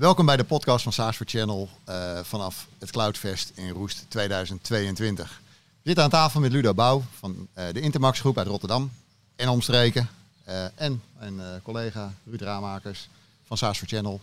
Welkom 0.00 0.26
bij 0.26 0.36
de 0.36 0.44
podcast 0.44 0.82
van 0.82 0.92
SaaS 0.92 1.16
for 1.16 1.26
Channel 1.26 1.68
uh, 1.88 2.18
vanaf 2.22 2.66
het 2.78 2.90
Cloudfest 2.90 3.52
in 3.54 3.70
Roest 3.70 4.04
2022. 4.08 5.40
We 5.46 5.80
zitten 5.82 6.04
aan 6.04 6.10
tafel 6.10 6.40
met 6.40 6.52
Ludo 6.52 6.74
Bouw 6.74 7.02
van 7.18 7.48
uh, 7.58 7.64
de 7.72 7.80
Intermax 7.80 8.20
Groep 8.20 8.38
uit 8.38 8.46
Rotterdam 8.46 8.92
en 9.36 9.48
omstreken. 9.48 10.08
Uh, 10.48 10.64
en 10.74 11.02
mijn 11.18 11.40
collega 11.62 12.14
Ruud 12.24 12.40
Raamakers 12.40 13.08
van 13.46 13.56
SaaS 13.56 13.78
for 13.78 13.88
Channel. 13.88 14.20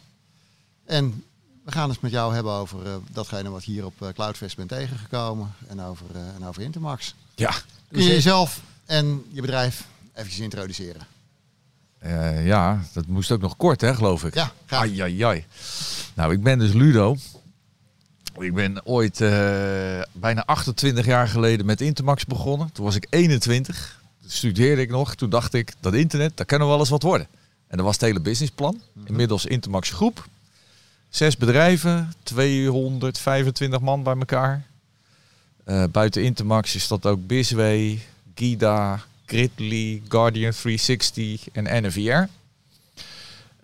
En 0.85 1.23
we 1.63 1.71
gaan 1.71 1.89
het 1.89 2.02
met 2.02 2.12
jou 2.12 2.34
hebben 2.34 2.52
over 2.52 3.02
datgene 3.12 3.50
wat 3.50 3.64
hier 3.64 3.86
op 3.86 4.12
Cloudfest 4.14 4.55
bent 4.55 4.70
tegengekomen 4.70 5.54
en 5.68 5.82
over, 5.82 6.05
en 6.36 6.46
over 6.46 6.62
Intermax. 6.62 7.16
Ja. 7.36 7.52
Kun 7.91 8.04
je 8.04 8.09
jezelf 8.09 8.62
en 8.86 9.25
je 9.32 9.41
bedrijf 9.41 9.88
eventjes 10.14 10.39
introduceren? 10.39 11.16
Uh, 12.07 12.45
ja, 12.45 12.81
dat 12.93 13.07
moest 13.07 13.31
ook 13.31 13.41
nog 13.41 13.57
kort, 13.57 13.81
hè, 13.81 13.95
geloof 13.95 14.23
ik. 14.23 14.33
Ja, 14.33 14.51
graag. 14.65 14.81
Ai, 14.81 15.01
ai, 15.01 15.23
ai. 15.23 15.45
Nou, 16.13 16.33
ik 16.33 16.43
ben 16.43 16.59
dus 16.59 16.73
Ludo. 16.73 17.15
Ik 18.39 18.53
ben 18.53 18.85
ooit 18.85 19.20
uh, 19.20 19.29
bijna 20.12 20.43
28 20.45 21.05
jaar 21.05 21.27
geleden 21.27 21.65
met 21.65 21.81
Intermax 21.81 22.25
begonnen. 22.25 22.71
Toen 22.71 22.85
was 22.85 22.95
ik 22.95 23.07
21. 23.09 24.01
Toen 24.21 24.29
studeerde 24.29 24.81
ik 24.81 24.89
nog. 24.89 25.15
Toen 25.15 25.29
dacht 25.29 25.53
ik, 25.53 25.73
dat 25.79 25.93
internet, 25.93 26.38
daar 26.38 26.45
kan 26.45 26.59
nog 26.59 26.67
wel 26.67 26.79
eens 26.79 26.89
wat 26.89 27.03
worden. 27.03 27.27
En 27.67 27.77
dat 27.77 27.85
was 27.85 27.95
het 27.95 28.03
hele 28.03 28.20
businessplan. 28.20 28.81
Mhm. 28.93 29.07
Inmiddels 29.07 29.45
Intermax 29.45 29.89
groep. 29.89 30.27
Zes 31.09 31.37
bedrijven, 31.37 32.13
225 32.23 33.79
man 33.79 34.03
bij 34.03 34.15
elkaar. 34.15 34.65
Uh, 35.65 35.84
buiten 35.91 36.23
Intermax 36.23 36.76
is 36.76 36.87
dat 36.87 37.05
ook 37.05 37.27
Bisway, 37.27 37.99
Gida, 38.35 39.03
Gridley, 39.27 40.02
Guardian 40.08 40.52
360 40.52 41.49
en 41.52 41.85
NVR. 41.85 42.27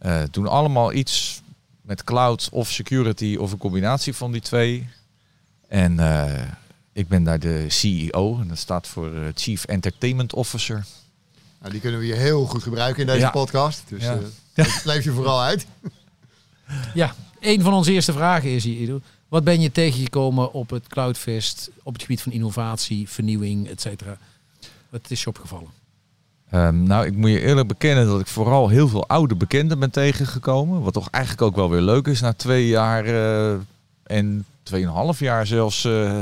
Uh, 0.06 0.24
doen 0.32 0.48
allemaal 0.48 0.94
iets 0.94 1.42
met 1.82 2.04
cloud 2.04 2.50
of 2.52 2.70
security 2.70 3.36
of 3.40 3.52
een 3.52 3.58
combinatie 3.58 4.14
van 4.14 4.32
die 4.32 4.42
twee. 4.42 4.88
En 5.68 5.94
uh, 5.94 6.42
ik 6.94 7.08
ben 7.08 7.24
daar 7.24 7.40
de 7.40 7.66
CEO 7.70 8.40
en 8.40 8.48
dat 8.48 8.58
staat 8.58 8.88
voor 8.88 9.14
uh, 9.14 9.28
Chief 9.36 9.66
Entertainment 9.66 10.34
Officer. 10.34 10.86
Nou, 11.60 11.72
die 11.72 11.82
kunnen 11.82 12.00
we 12.00 12.06
hier 12.06 12.16
heel 12.16 12.46
goed 12.46 12.64
gebruiken 12.64 13.02
in 13.02 13.08
deze 13.08 13.20
ja. 13.20 13.30
podcast. 13.30 13.84
Dus 13.88 14.04
ja. 14.04 14.20
uh, 14.56 14.66
leef 14.84 15.04
je 15.04 15.12
vooral 15.12 15.42
uit. 15.42 15.66
Ja, 16.94 17.16
een 17.40 17.62
van 17.62 17.74
onze 17.74 17.92
eerste 17.92 18.14
vragen 18.14 18.50
is 18.50 18.64
hier, 18.64 19.00
Wat 19.28 19.44
ben 19.44 19.62
je 19.62 19.72
tegengekomen 19.72 20.54
op 20.54 20.70
het 20.70 20.88
Cloudfest 20.88 21.70
op 21.84 21.94
het 21.94 22.02
gebied 22.02 22.22
van 22.22 22.32
innovatie, 22.32 23.10
vernieuwing, 23.10 23.70
et 23.70 23.82
cetera? 23.82 24.18
Wat 24.94 25.12
is 25.12 25.24
je 25.24 25.30
opgevallen? 25.30 25.70
Um, 26.54 26.84
nou, 26.84 27.06
ik 27.06 27.16
moet 27.16 27.30
je 27.30 27.40
eerlijk 27.40 27.68
bekennen 27.68 28.06
dat 28.06 28.20
ik 28.20 28.28
vooral 28.28 28.70
heel 28.70 28.88
veel 28.88 29.08
oude 29.08 29.36
bekenden 29.36 29.80
ben 29.80 29.92
tegengekomen. 29.92 30.82
Wat 30.82 30.94
toch 30.94 31.10
eigenlijk 31.10 31.44
ook 31.44 31.56
wel 31.56 31.70
weer 31.70 31.82
leuk 31.82 32.08
is 32.08 32.22
na 32.22 32.34
twee 32.34 32.68
jaar 32.68 33.06
uh, 33.08 33.56
en 34.04 34.46
tweeënhalf 34.64 35.20
jaar 35.20 35.48
zelfs 35.48 35.86
uh, 35.86 36.20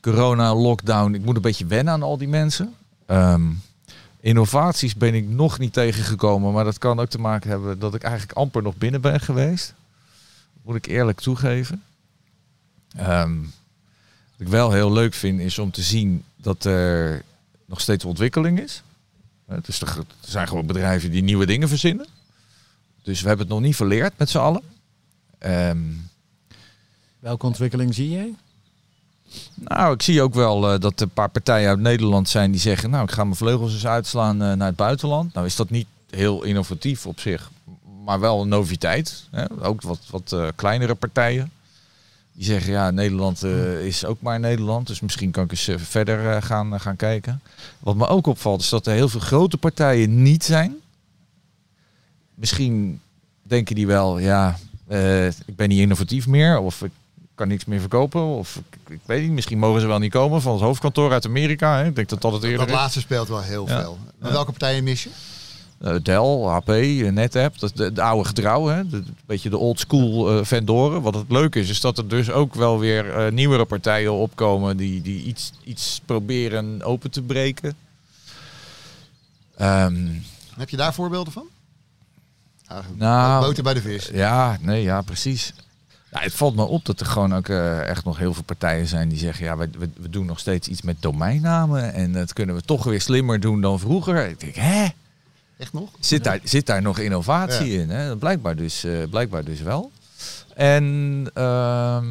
corona, 0.00 0.54
lockdown. 0.54 1.14
Ik 1.14 1.24
moet 1.24 1.36
een 1.36 1.42
beetje 1.42 1.66
wennen 1.66 1.92
aan 1.92 2.02
al 2.02 2.16
die 2.18 2.28
mensen. 2.28 2.74
Um, 3.06 3.62
innovaties 4.20 4.94
ben 4.94 5.14
ik 5.14 5.28
nog 5.28 5.58
niet 5.58 5.72
tegengekomen, 5.72 6.52
maar 6.52 6.64
dat 6.64 6.78
kan 6.78 7.00
ook 7.00 7.08
te 7.08 7.20
maken 7.20 7.50
hebben 7.50 7.78
dat 7.78 7.94
ik 7.94 8.02
eigenlijk 8.02 8.38
amper 8.38 8.62
nog 8.62 8.76
binnen 8.76 9.00
ben 9.00 9.20
geweest. 9.20 9.74
moet 10.62 10.76
ik 10.76 10.86
eerlijk 10.86 11.20
toegeven. 11.20 11.82
Um, 13.00 13.52
wat 14.36 14.46
ik 14.46 14.48
wel 14.48 14.72
heel 14.72 14.92
leuk 14.92 15.14
vind 15.14 15.40
is 15.40 15.58
om 15.58 15.70
te 15.70 15.82
zien 15.82 16.24
dat 16.36 16.64
er 16.64 17.24
nog 17.68 17.80
steeds 17.80 18.04
ontwikkeling 18.04 18.60
is. 18.60 18.82
Dus 19.62 19.80
er 19.80 20.04
zijn 20.20 20.48
gewoon 20.48 20.66
bedrijven 20.66 21.10
die 21.10 21.22
nieuwe 21.22 21.46
dingen 21.46 21.68
verzinnen. 21.68 22.06
Dus 23.02 23.20
we 23.20 23.28
hebben 23.28 23.46
het 23.46 23.54
nog 23.54 23.64
niet 23.64 23.76
verleerd 23.76 24.12
met 24.16 24.30
z'n 24.30 24.38
allen. 24.38 24.62
Um, 25.38 26.10
Welke 27.18 27.46
ontwikkeling 27.46 27.94
zie 27.94 28.10
jij? 28.10 28.34
Nou, 29.54 29.94
ik 29.94 30.02
zie 30.02 30.22
ook 30.22 30.34
wel 30.34 30.74
uh, 30.74 30.80
dat 30.80 31.00
er 31.00 31.06
een 31.06 31.12
paar 31.12 31.28
partijen 31.28 31.68
uit 31.68 31.78
Nederland 31.78 32.28
zijn 32.28 32.50
die 32.50 32.60
zeggen... 32.60 32.90
nou, 32.90 33.04
ik 33.04 33.10
ga 33.10 33.24
mijn 33.24 33.36
vleugels 33.36 33.72
eens 33.72 33.86
uitslaan 33.86 34.42
uh, 34.42 34.52
naar 34.52 34.66
het 34.66 34.76
buitenland. 34.76 35.34
Nou 35.34 35.46
is 35.46 35.56
dat 35.56 35.70
niet 35.70 35.86
heel 36.10 36.42
innovatief 36.42 37.06
op 37.06 37.20
zich, 37.20 37.50
maar 38.04 38.20
wel 38.20 38.42
een 38.42 38.48
noviteit. 38.48 39.24
Hè? 39.30 39.62
Ook 39.62 39.82
wat, 39.82 40.00
wat 40.10 40.32
uh, 40.34 40.48
kleinere 40.56 40.94
partijen. 40.94 41.52
Die 42.38 42.46
zeggen, 42.46 42.72
ja, 42.72 42.90
Nederland 42.90 43.44
uh, 43.44 43.86
is 43.86 44.04
ook 44.04 44.20
maar 44.20 44.40
Nederland. 44.40 44.86
Dus 44.86 45.00
misschien 45.00 45.30
kan 45.30 45.44
ik 45.44 45.50
eens 45.50 45.68
uh, 45.68 45.78
verder 45.78 46.24
uh, 46.24 46.42
gaan, 46.42 46.80
gaan 46.80 46.96
kijken. 46.96 47.42
Wat 47.78 47.96
me 47.96 48.06
ook 48.06 48.26
opvalt, 48.26 48.60
is 48.60 48.68
dat 48.68 48.86
er 48.86 48.92
heel 48.92 49.08
veel 49.08 49.20
grote 49.20 49.56
partijen 49.56 50.22
niet 50.22 50.44
zijn. 50.44 50.76
Misschien 52.34 53.00
denken 53.42 53.74
die 53.74 53.86
wel, 53.86 54.18
ja, 54.18 54.58
ik 55.46 55.56
ben 55.56 55.68
niet 55.68 55.78
innovatief 55.78 56.26
meer. 56.26 56.58
Of 56.58 56.82
ik 56.82 56.90
kan 57.34 57.48
niks 57.48 57.64
meer 57.64 57.80
verkopen. 57.80 58.22
Of 58.22 58.56
ik, 58.56 58.92
ik, 58.92 59.00
weet 59.04 59.22
niet, 59.22 59.32
misschien 59.32 59.58
mogen 59.58 59.80
ze 59.80 59.86
wel 59.86 59.98
niet 59.98 60.12
komen 60.12 60.42
van 60.42 60.52
het 60.52 60.62
hoofdkantoor 60.62 61.12
uit 61.12 61.26
Amerika. 61.26 61.78
Hè. 61.78 61.86
Ik 61.86 61.94
denk 61.94 62.08
dat 62.08 62.20
dat 62.20 62.32
het 62.32 62.42
eerder 62.42 62.66
Dat 62.66 62.76
laatste 62.76 63.00
speelt 63.00 63.28
wel 63.28 63.42
heel 63.42 63.68
ja. 63.68 63.80
veel. 63.80 63.98
Maar 64.18 64.32
welke 64.32 64.50
partijen 64.50 64.84
mis 64.84 65.02
je? 65.02 65.10
Uh, 65.84 65.94
Dell, 66.02 66.44
HP, 66.44 66.68
NetApp, 67.12 67.58
dat 67.58 67.76
de, 67.76 67.92
de, 67.92 68.02
oude 68.02 68.28
getrouw, 68.28 68.66
hè? 68.66 68.88
De, 68.88 69.02
beetje 69.26 69.50
de 69.50 69.56
old 69.56 69.78
school 69.78 70.38
uh, 70.38 70.44
vendoren. 70.44 71.02
Wat 71.02 71.14
het 71.14 71.30
leuke 71.30 71.60
is, 71.60 71.70
is 71.70 71.80
dat 71.80 71.98
er 71.98 72.08
dus 72.08 72.30
ook 72.30 72.54
wel 72.54 72.78
weer 72.78 73.26
uh, 73.26 73.32
nieuwere 73.32 73.64
partijen 73.64 74.12
opkomen 74.12 74.76
die, 74.76 75.02
die 75.02 75.22
iets, 75.22 75.52
iets 75.64 76.00
proberen 76.04 76.82
open 76.82 77.10
te 77.10 77.22
breken. 77.22 77.74
Um, 79.60 80.22
Heb 80.56 80.68
je 80.68 80.76
daar 80.76 80.94
voorbeelden 80.94 81.32
van? 81.32 81.46
Ah, 82.66 82.84
nou, 82.94 83.44
boter 83.44 83.62
bij 83.62 83.74
de 83.74 83.80
vis. 83.80 84.08
Ja, 84.12 84.58
nee, 84.60 84.82
ja, 84.82 85.02
precies. 85.02 85.52
Nou, 86.10 86.24
het 86.24 86.34
valt 86.34 86.56
me 86.56 86.64
op 86.64 86.84
dat 86.84 87.00
er 87.00 87.06
gewoon 87.06 87.34
ook 87.34 87.48
echt 87.48 88.04
nog 88.04 88.18
heel 88.18 88.34
veel 88.34 88.42
partijen 88.42 88.86
zijn 88.86 89.08
die 89.08 89.18
zeggen, 89.18 89.44
ja, 89.44 89.56
we, 89.56 89.70
we, 89.78 89.90
we 89.96 90.10
doen 90.10 90.26
nog 90.26 90.38
steeds 90.38 90.68
iets 90.68 90.82
met 90.82 91.02
domeinnamen 91.02 91.92
en 91.92 92.12
dat 92.12 92.32
kunnen 92.32 92.54
we 92.54 92.62
toch 92.62 92.84
weer 92.84 93.00
slimmer 93.00 93.40
doen 93.40 93.60
dan 93.60 93.78
vroeger. 93.78 94.28
Ik 94.28 94.40
denk, 94.40 94.54
hè? 94.54 94.88
Echt 95.58 95.72
nog? 95.72 95.90
Zit 96.00 96.24
daar, 96.24 96.40
zit 96.42 96.66
daar 96.66 96.82
nog 96.82 96.98
innovatie 96.98 97.72
ja. 97.72 97.80
in? 97.80 97.90
Hè? 97.90 98.16
Blijkbaar, 98.16 98.56
dus, 98.56 98.84
uh, 98.84 99.08
blijkbaar 99.10 99.44
dus 99.44 99.60
wel. 99.60 99.90
En 100.54 101.26
uh, 101.34 102.02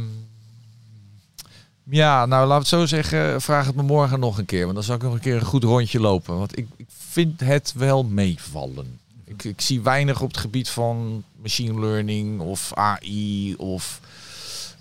ja, 1.83 2.25
nou 2.25 2.47
laat 2.47 2.59
het 2.59 2.67
zo 2.67 2.85
zeggen, 2.85 3.41
vraag 3.41 3.65
het 3.65 3.75
me 3.75 3.81
morgen 3.81 4.19
nog 4.19 4.37
een 4.37 4.45
keer. 4.45 4.63
Want 4.63 4.75
dan 4.75 4.83
zal 4.83 4.95
ik 4.95 5.01
nog 5.01 5.13
een 5.13 5.19
keer 5.19 5.35
een 5.35 5.45
goed 5.45 5.63
rondje 5.63 5.99
lopen. 5.99 6.37
Want 6.37 6.57
ik, 6.57 6.67
ik 6.75 6.87
vind 7.09 7.39
het 7.39 7.73
wel 7.75 8.03
meevallen. 8.03 8.99
Ik, 9.23 9.43
ik 9.43 9.61
zie 9.61 9.81
weinig 9.81 10.21
op 10.21 10.27
het 10.27 10.37
gebied 10.37 10.69
van 10.69 11.23
machine 11.41 11.79
learning 11.79 12.39
of 12.39 12.73
AI 12.73 13.55
of 13.55 13.99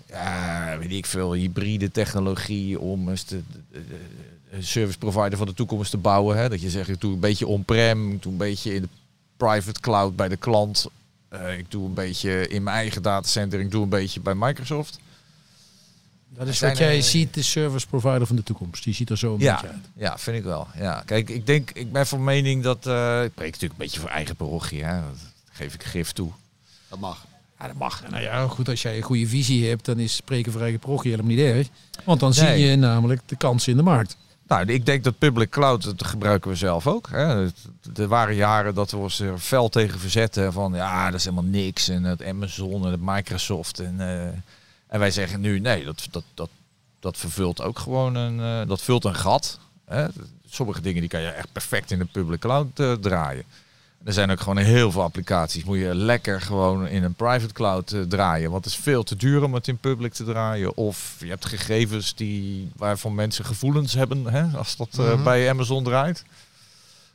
ja, 0.09 0.77
weet 0.79 0.91
ik 0.91 1.05
veel, 1.05 1.33
hybride 1.33 1.91
technologie 1.91 2.79
om 2.79 3.09
eens 3.09 3.23
te, 3.23 3.41
service 4.59 4.97
provider 4.97 5.37
van 5.37 5.47
de 5.47 5.53
toekomst 5.53 5.91
te 5.91 5.97
bouwen. 5.97 6.37
Hè? 6.37 6.49
Dat 6.49 6.61
je 6.61 6.69
zegt, 6.69 6.89
ik 6.89 7.01
doe 7.01 7.13
een 7.13 7.19
beetje 7.19 7.47
on-prem, 7.47 8.11
ik 8.11 8.21
doe 8.21 8.31
een 8.31 8.37
beetje 8.37 8.73
in 8.73 8.81
de 8.81 8.89
private 9.37 9.79
cloud 9.79 10.15
bij 10.15 10.27
de 10.27 10.37
klant. 10.37 10.87
Uh, 11.33 11.57
ik 11.57 11.71
doe 11.71 11.85
een 11.85 11.93
beetje 11.93 12.47
in 12.47 12.63
mijn 12.63 12.75
eigen 12.75 13.01
datacenter, 13.01 13.59
ik 13.59 13.71
doe 13.71 13.83
een 13.83 13.89
beetje 13.89 14.19
bij 14.19 14.35
Microsoft. 14.35 14.99
Dat 16.29 16.47
is 16.47 16.59
wat 16.59 16.77
jij 16.77 17.01
ziet, 17.01 17.33
de 17.33 17.43
service 17.43 17.87
provider 17.87 18.27
van 18.27 18.35
de 18.35 18.43
toekomst. 18.43 18.83
Die 18.83 18.93
ziet 18.93 19.09
er 19.09 19.17
zo 19.17 19.33
een 19.33 19.39
ja, 19.39 19.53
beetje 19.53 19.67
uit. 19.67 19.89
Ja, 19.95 20.17
vind 20.17 20.37
ik 20.37 20.43
wel. 20.43 20.67
Ja. 20.75 21.03
Kijk, 21.05 21.29
ik 21.29 21.45
denk, 21.45 21.71
ik 21.71 21.91
ben 21.91 22.07
van 22.07 22.23
mening 22.23 22.63
dat, 22.63 22.85
uh, 22.87 23.23
ik 23.23 23.31
spreek 23.31 23.51
natuurlijk 23.51 23.79
een 23.79 23.85
beetje 23.85 23.99
voor 23.99 24.09
eigen 24.09 24.35
parochie, 24.35 24.83
hè? 24.83 25.01
dat 25.01 25.31
geef 25.51 25.73
ik 25.73 25.83
gif 25.83 26.11
toe. 26.11 26.31
Dat 26.89 26.99
mag. 26.99 27.25
Ja, 27.59 27.67
dat 27.67 27.75
mag. 27.75 28.09
Nou 28.09 28.23
ja, 28.23 28.47
goed, 28.47 28.69
als 28.69 28.81
jij 28.81 28.97
een 28.97 29.03
goede 29.03 29.27
visie 29.27 29.67
hebt, 29.67 29.85
dan 29.85 29.99
is 29.99 30.15
spreken 30.15 30.51
voor 30.51 30.61
eigen 30.61 30.79
parochie 30.79 31.11
helemaal 31.11 31.31
niet 31.31 31.45
erg. 31.45 31.67
Want 32.03 32.19
dan 32.19 32.33
nee. 32.35 32.57
zie 32.57 32.67
je 32.67 32.75
namelijk 32.75 33.21
de 33.25 33.35
kansen 33.35 33.71
in 33.71 33.77
de 33.77 33.83
markt. 33.83 34.17
Nou, 34.47 34.65
ik 34.65 34.85
denk 34.85 35.03
dat 35.03 35.17
public 35.17 35.49
cloud, 35.49 35.83
dat 35.83 36.07
gebruiken 36.07 36.51
we 36.51 36.57
zelf 36.57 36.87
ook. 36.87 37.09
Hè. 37.09 37.47
Er 37.95 38.07
waren 38.07 38.35
jaren 38.35 38.75
dat 38.75 38.91
we 38.91 38.97
ons 38.97 39.19
er 39.19 39.37
fel 39.37 39.69
tegen 39.69 39.99
verzetten 39.99 40.53
van 40.53 40.73
ja, 40.73 41.05
dat 41.05 41.19
is 41.19 41.23
helemaal 41.25 41.49
niks. 41.49 41.89
En 41.89 42.03
het 42.03 42.23
Amazon 42.23 42.85
en 42.85 42.91
het 42.91 43.01
Microsoft. 43.01 43.79
En, 43.79 43.95
uh, 43.99 44.23
en 44.87 44.99
wij 44.99 45.11
zeggen 45.11 45.41
nu, 45.41 45.59
nee, 45.59 45.85
dat, 45.85 46.07
dat, 46.11 46.23
dat, 46.33 46.49
dat 46.99 47.17
vervult 47.17 47.61
ook 47.61 47.79
gewoon 47.79 48.15
een, 48.15 48.39
uh, 48.39 48.67
dat 48.67 48.81
vult 48.81 49.05
een 49.05 49.15
gat. 49.15 49.59
Hè. 49.85 50.07
Sommige 50.49 50.81
dingen 50.81 50.99
die 51.01 51.09
kan 51.09 51.21
je 51.21 51.27
echt 51.27 51.51
perfect 51.51 51.91
in 51.91 51.99
de 51.99 52.05
public 52.05 52.39
cloud 52.39 52.79
uh, 52.79 52.93
draaien. 52.93 53.43
Er 54.07 54.13
zijn 54.13 54.31
ook 54.31 54.39
gewoon 54.39 54.57
heel 54.57 54.91
veel 54.91 55.01
applicaties. 55.01 55.63
Moet 55.63 55.77
je 55.77 55.95
lekker 55.95 56.41
gewoon 56.41 56.87
in 56.87 57.03
een 57.03 57.13
private 57.13 57.53
cloud 57.53 57.91
uh, 57.91 58.01
draaien. 58.01 58.51
Want 58.51 58.65
het 58.65 58.73
is 58.73 58.79
veel 58.79 59.03
te 59.03 59.15
duur 59.15 59.43
om 59.43 59.53
het 59.53 59.67
in 59.67 59.77
public 59.77 60.13
te 60.13 60.23
draaien. 60.23 60.77
Of 60.77 61.15
je 61.19 61.27
hebt 61.27 61.45
gegevens 61.45 62.15
die, 62.15 62.69
waarvan 62.75 63.15
mensen 63.15 63.45
gevoelens 63.45 63.93
hebben. 63.93 64.25
Hè, 64.25 64.57
als 64.57 64.75
dat 64.75 64.87
uh, 64.91 65.05
mm 65.05 65.11
-hmm. 65.11 65.23
bij 65.23 65.49
Amazon 65.49 65.83
draait. 65.83 66.23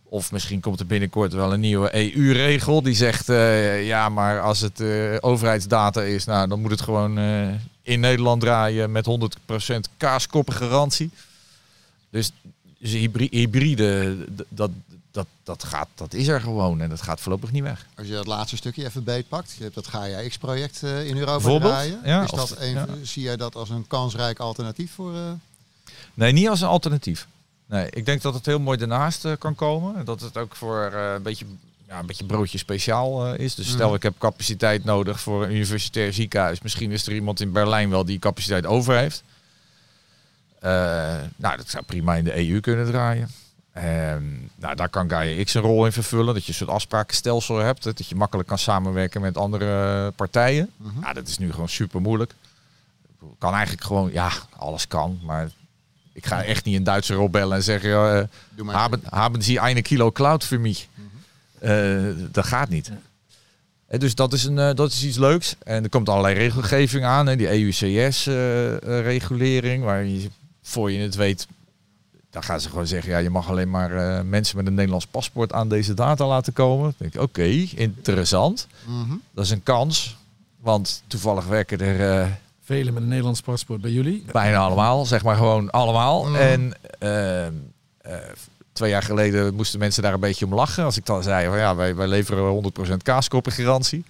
Of 0.05 0.33
misschien 0.33 0.61
komt 0.61 0.81
er 0.81 0.87
binnenkort 0.87 1.33
wel 1.33 1.53
een 1.53 1.61
nieuwe 1.61 1.95
EU-regel 1.95 2.83
die 2.83 2.95
zegt: 2.95 3.29
uh, 3.29 3.87
ja, 3.87 4.09
maar 4.09 4.41
als 4.41 4.61
het 4.61 4.81
uh, 4.81 5.17
overheidsdata 5.21 6.03
is, 6.03 6.25
nou, 6.25 6.49
dan 6.49 6.61
moet 6.61 6.71
het 6.71 6.81
gewoon 6.81 7.19
uh, 7.19 7.49
in 7.83 8.01
Nederland 8.01 8.41
draaien 8.41 8.93
met 8.93 9.07
100% 9.71 9.75
kaaskoppen 9.97 10.55
garantie. 10.55 11.11
Dus, 12.11 12.33
dus 12.79 12.93
hybride, 13.31 14.17
dat, 14.49 14.71
dat, 15.13 15.27
dat, 15.43 15.65
gaat, 15.65 15.89
dat 15.95 16.15
is 16.15 16.29
er 16.29 16.41
gewoon 16.41 16.81
en 16.81 16.89
dat 16.89 17.03
gaat 17.03 17.21
voorlopig 17.21 17.53
niet 17.53 17.63
weg. 17.63 17.87
Als 17.95 18.07
je 18.07 18.13
dat 18.13 18.27
laatste 18.27 18.57
stukje 18.57 18.85
even 18.85 19.05
beetpakt, 19.05 19.55
je 19.57 19.63
hebt 19.63 19.75
dat 19.75 19.87
GAIA-X-project 19.87 20.83
eh, 20.83 21.07
in 21.07 21.17
Europa 21.17 21.59
draaien. 21.59 22.01
ja, 22.05 22.23
is 22.23 22.31
of- 22.31 22.39
dat 22.49 22.61
een, 22.61 22.71
ja. 22.73 22.87
Zie 23.03 23.23
jij 23.23 23.37
dat 23.37 23.55
als 23.55 23.71
een 23.71 23.87
kansrijk 23.87 24.39
alternatief 24.39 24.93
voor... 24.93 25.15
eh, 25.15 25.31
Nee, 26.15 26.33
niet 26.33 26.49
als 26.49 26.61
een 26.61 26.69
alternatief. 26.69 27.27
Nee, 27.67 27.91
ik 27.91 28.07
denk 28.07 28.23
dat 28.23 28.35
het 28.35 28.47
heel 28.47 28.59
mooi 28.61 28.79
ernaast 28.79 29.25
eh, 29.25 29.33
kan 29.39 29.55
komen. 29.55 29.97
En 29.97 30.05
Dat 30.05 30.21
het 30.21 30.37
ook 30.37 30.57
voor 30.57 30.93
een, 30.93 31.23
beetje, 31.23 31.47
ja, 31.89 31.99
een 31.99 32.07
beetje 32.07 32.25
broodje 32.25 32.59
speciaal 32.59 33.35
is. 33.35 33.55
Dus 33.55 33.69
stel 33.71 33.87
Mhm. 33.87 33.97
ik 33.97 34.03
heb 34.03 34.15
capaciteit 34.19 34.85
nodig 34.85 35.21
voor 35.21 35.43
een 35.45 35.51
universitair 35.55 36.13
ziekenhuis. 36.13 36.61
Misschien 36.61 36.91
is 36.91 37.07
er 37.07 37.13
iemand 37.15 37.41
in 37.41 37.53
Berlijn 37.53 37.91
wel 37.91 38.05
die 38.05 38.19
capaciteit 38.19 38.67
over 38.67 38.97
heeft. 38.97 39.23
Nou, 41.37 41.57
dat 41.57 41.69
zou 41.69 41.85
prima 41.85 42.15
in 42.15 42.25
de 42.25 42.49
EU 42.49 42.61
kunnen 42.61 42.87
draaien. 42.87 43.29
Ehm, 43.73 44.23
nou, 44.55 44.75
daar 44.77 44.89
kan 44.89 45.11
Gaia 45.11 45.45
X 45.45 45.55
een 45.55 45.63
rol 45.63 45.87
in 45.87 45.93
vervullen. 45.93 46.35
Dat 46.35 46.43
je 46.43 46.49
een 46.49 46.55
soort 46.55 46.71
afsprakenstelsel 46.71 47.57
hebt. 47.57 47.83
Dat 47.83 48.07
je 48.07 48.15
makkelijk 48.15 48.49
kan 48.49 48.59
samenwerken 48.59 49.21
met 49.21 49.37
andere 49.37 50.11
partijen. 50.11 50.71
mhm. 50.77 51.01
Ja, 51.01 51.13
dat 51.13 51.29
is 51.29 51.39
nu 51.39 51.53
gewoon 51.53 51.69
super 51.69 52.01
moeilijk. 52.01 52.35
Kan 53.39 53.53
eigenlijk 53.53 53.85
gewoon, 53.85 54.13
ja, 54.13 54.31
alles 54.57 54.87
kan. 54.87 55.19
Maar 55.23 55.51
ik 56.13 56.27
ga 56.27 56.45
echt 56.45 56.65
niet 56.65 56.77
een 56.77 56.85
Duitser 56.85 57.19
opbellen 57.19 57.57
en 57.57 57.63
zeggen, 57.63 57.91
ja, 57.91 58.27
Doe 58.51 58.65
maar. 58.65 58.75
haben, 58.75 59.03
haben 59.11 59.43
Sie 59.43 59.61
eine 59.61 59.83
Kilo 59.83 60.13
Cloud 60.13 60.45
für 60.45 60.59
mich? 60.59 60.87
Eh, 61.59 62.03
dat 62.31 62.47
gaat 62.47 62.69
niet. 62.69 62.91
Dus 63.89 64.15
dat 64.15 64.33
is, 64.33 64.45
een, 64.45 64.59
eh, 64.59 64.75
dat 64.75 64.93
is 64.93 65.05
iets 65.05 65.17
leuks. 65.19 65.57
En 65.65 65.83
er 65.83 65.89
komt 65.89 66.09
allerlei 66.09 66.35
regelgeving 66.35 67.05
aan. 67.05 67.27
Hè, 67.27 67.37
die 67.37 67.49
EUCS-regulering, 67.49 69.85
waar 69.85 70.05
je 70.05 70.31
voor 70.63 70.93
je 70.93 71.01
het 71.01 71.15
weet... 71.15 71.47
Dan 72.33 72.43
gaan 72.43 72.61
ze 72.61 72.69
gewoon 72.69 72.87
zeggen, 72.87 73.13
ja, 73.13 73.19
je 73.19 73.31
mag 73.31 73.49
alleen 73.49 73.71
maar 73.71 73.97
eh, 73.97 74.25
mensen 74.25 74.57
met 74.57 74.67
een 74.67 74.75
Nederlands 74.75 75.07
paspoort 75.07 75.53
aan 75.53 75.69
deze 75.69 75.95
data 75.95 76.27
laten 76.27 76.53
komen. 76.53 76.83
Dan 76.85 76.95
denk 76.97 77.15
ik, 77.15 77.21
oké, 77.21 77.43
interessant. 77.75 78.67
Mhm. 78.87 79.15
Dat 79.31 79.45
is 79.45 79.51
een 79.51 79.63
kans. 79.63 80.17
Want 80.61 81.03
toevallig 81.07 81.47
werken 81.47 81.81
er 81.81 82.21
eh, 82.21 82.27
Velen 82.65 82.95
met 82.95 83.03
een 83.03 83.09
Nederlands 83.09 83.41
paspoort 83.41 83.81
bij 83.81 83.91
jullie. 83.91 84.25
bijna 84.33 84.59
allemaal, 84.59 85.07
zeg 85.07 85.23
maar 85.23 85.37
gewoon 85.37 85.71
allemaal. 85.71 86.25
Mm. 86.25 86.35
En 86.37 86.73
eh, 86.99 87.47
eh, 87.47 87.53
twee 88.73 88.91
jaar 88.91 89.03
geleden 89.03 89.55
moesten 89.55 89.79
mensen 89.79 90.03
daar 90.03 90.13
een 90.13 90.21
beetje 90.21 90.45
om 90.45 90.55
lachen. 90.55 90.85
Als 90.85 90.97
ik 90.97 91.07
dan 91.07 91.23
zei, 91.23 91.49
van, 91.49 91.59
ja, 91.59 91.77
wij, 91.77 91.95
wij 91.95 92.07
leveren 92.07 92.73
100% 92.91 92.97
kaaskoppengarantie. 93.03 94.05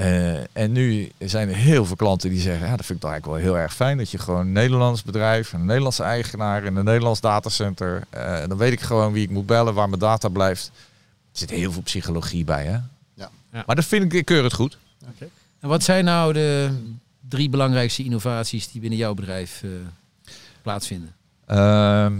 Eh 0.00 0.40
en 0.52 0.72
nu 0.72 1.10
zijn 1.18 1.48
er 1.48 1.54
heel 1.54 1.84
veel 1.84 1.96
klanten 1.96 2.30
die 2.30 2.40
zeggen, 2.40 2.66
ja, 2.66 2.76
dat 2.76 2.86
vind 2.86 2.98
ik 2.98 3.04
toch 3.04 3.10
eigenlijk 3.10 3.42
wel 3.42 3.52
heel 3.52 3.62
erg 3.62 3.74
fijn. 3.74 3.98
Dat 3.98 4.10
je 4.10 4.18
gewoon 4.18 4.40
een 4.40 4.52
Nederlands 4.52 5.02
bedrijf, 5.02 5.52
een 5.52 5.64
Nederlandse 5.64 6.02
eigenaar 6.02 6.64
in 6.64 6.76
een 6.76 6.84
Nederlands 6.84 7.20
datacenter. 7.20 8.06
eh, 8.10 8.38
dan 8.48 8.56
weet 8.56 8.72
ik 8.72 8.80
gewoon 8.80 9.12
wie 9.12 9.22
ik 9.22 9.30
moet 9.30 9.46
bellen, 9.46 9.74
waar 9.74 9.88
mijn 9.88 10.00
data 10.00 10.28
blijft. 10.28 10.70
Er 11.32 11.38
zit 11.38 11.50
heel 11.50 11.72
veel 11.72 11.82
psychologie 11.82 12.44
bij, 12.44 12.64
hè? 12.64 12.78
Ja. 13.14 13.30
Ja. 13.52 13.62
Maar 13.66 13.76
dat 13.76 13.84
vind 13.84 14.04
ik, 14.04 14.12
ik 14.12 14.24
keur 14.24 14.42
het 14.42 14.54
goed. 14.54 14.78
En 15.60 15.68
wat 15.68 15.82
zijn 15.82 16.04
nou 16.04 16.32
de 16.32 16.70
drie 17.28 17.48
belangrijkste 17.48 18.04
innovaties 18.04 18.70
die 18.70 18.80
binnen 18.80 18.98
jouw 18.98 19.14
bedrijf 19.14 19.62
eh, 19.62 19.70
plaatsvinden? 20.62 21.14
Ehm, 21.46 22.12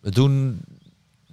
we 0.00 0.10
doen, 0.10 0.60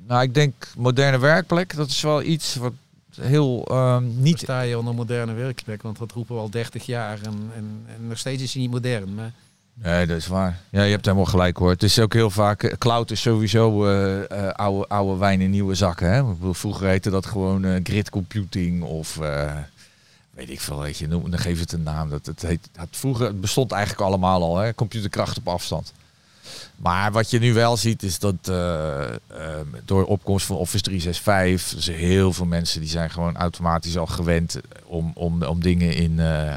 nou 0.07 0.21
ik 0.21 0.33
denk 0.33 0.53
moderne 0.77 1.19
werkplek. 1.19 1.75
Dat 1.75 1.89
is 1.89 2.01
wel 2.01 2.23
iets 2.23 2.55
wat 2.55 2.73
heel 3.21 3.65
ehm, 3.67 4.21
Niet 4.21 4.39
sta 4.39 4.61
je 4.61 4.77
onder 4.77 4.93
moderne 4.93 5.33
werkplek, 5.33 5.81
want 5.81 5.97
dat 5.97 6.11
roepen 6.11 6.35
we 6.35 6.41
al 6.41 6.49
30 6.49 6.85
jaar 6.85 7.17
en, 7.21 7.51
en, 7.55 7.85
en 7.87 8.07
nog 8.07 8.17
steeds 8.17 8.43
is 8.43 8.53
hij 8.53 8.61
niet 8.61 8.71
modern. 8.71 9.13
Maar 9.13 9.31
Nee, 9.73 10.05
dat 10.05 10.17
is 10.17 10.27
waar. 10.27 10.59
Ja, 10.69 10.83
je 10.83 10.91
hebt 10.91 11.05
helemaal 11.05 11.25
gelijk 11.25 11.57
hoor. 11.57 11.69
Het 11.69 11.83
is 11.83 11.99
ook 11.99 12.13
heel 12.13 12.29
vaak, 12.29 12.63
eh, 12.63 12.77
cloud 12.77 13.11
is 13.11 13.21
sowieso 13.21 13.85
eh, 13.85 14.47
eh, 14.47 14.53
oude, 14.53 14.87
oude 14.87 15.19
wijn 15.19 15.41
in 15.41 15.49
nieuwe 15.49 15.75
zakken. 15.75 16.11
Hè? 16.11 16.19
Ik 16.19 16.37
bedoel, 16.37 16.53
Vroeger 16.53 16.87
heette 16.87 17.09
dat 17.09 17.25
gewoon 17.25 17.65
eh, 17.65 17.79
grid 17.83 18.09
computing 18.09 18.83
of 18.83 19.19
eh, 19.19 19.55
weet 20.31 20.49
ik 20.49 20.61
veel, 20.61 20.79
weet 20.79 20.97
je, 20.97 21.07
noem, 21.07 21.29
dan 21.29 21.39
geef 21.39 21.59
het 21.59 21.71
een 21.71 21.83
naam. 21.83 22.09
Dat, 22.09 22.25
het, 22.25 22.41
heet, 22.41 22.69
het, 22.75 22.89
vroeger 22.91 23.25
het 23.25 23.41
bestond 23.41 23.71
eigenlijk 23.71 24.01
allemaal 24.01 24.41
al, 24.41 24.57
hè? 24.57 24.73
computerkracht 24.73 25.37
op 25.37 25.47
afstand. 25.47 25.93
Maar 26.75 27.11
wat 27.11 27.29
je 27.29 27.39
nu 27.39 27.53
wel 27.53 27.77
ziet 27.77 28.03
is 28.03 28.19
dat 28.19 28.35
eh, 28.43 29.13
eh, 29.13 29.15
door 29.85 30.05
opkomst 30.05 30.45
van 30.45 30.55
Office 30.55 30.83
365, 30.83 31.75
dus 31.75 31.87
heel 31.95 32.33
veel 32.33 32.45
mensen 32.45 32.79
die 32.79 32.89
zijn 32.89 33.09
gewoon 33.09 33.37
automatisch 33.37 33.97
al 33.97 34.07
gewend 34.07 34.59
om, 34.85 35.11
om, 35.15 35.43
om 35.43 35.61
dingen 35.61 35.93
in, 35.93 36.19
eh, 36.19 36.55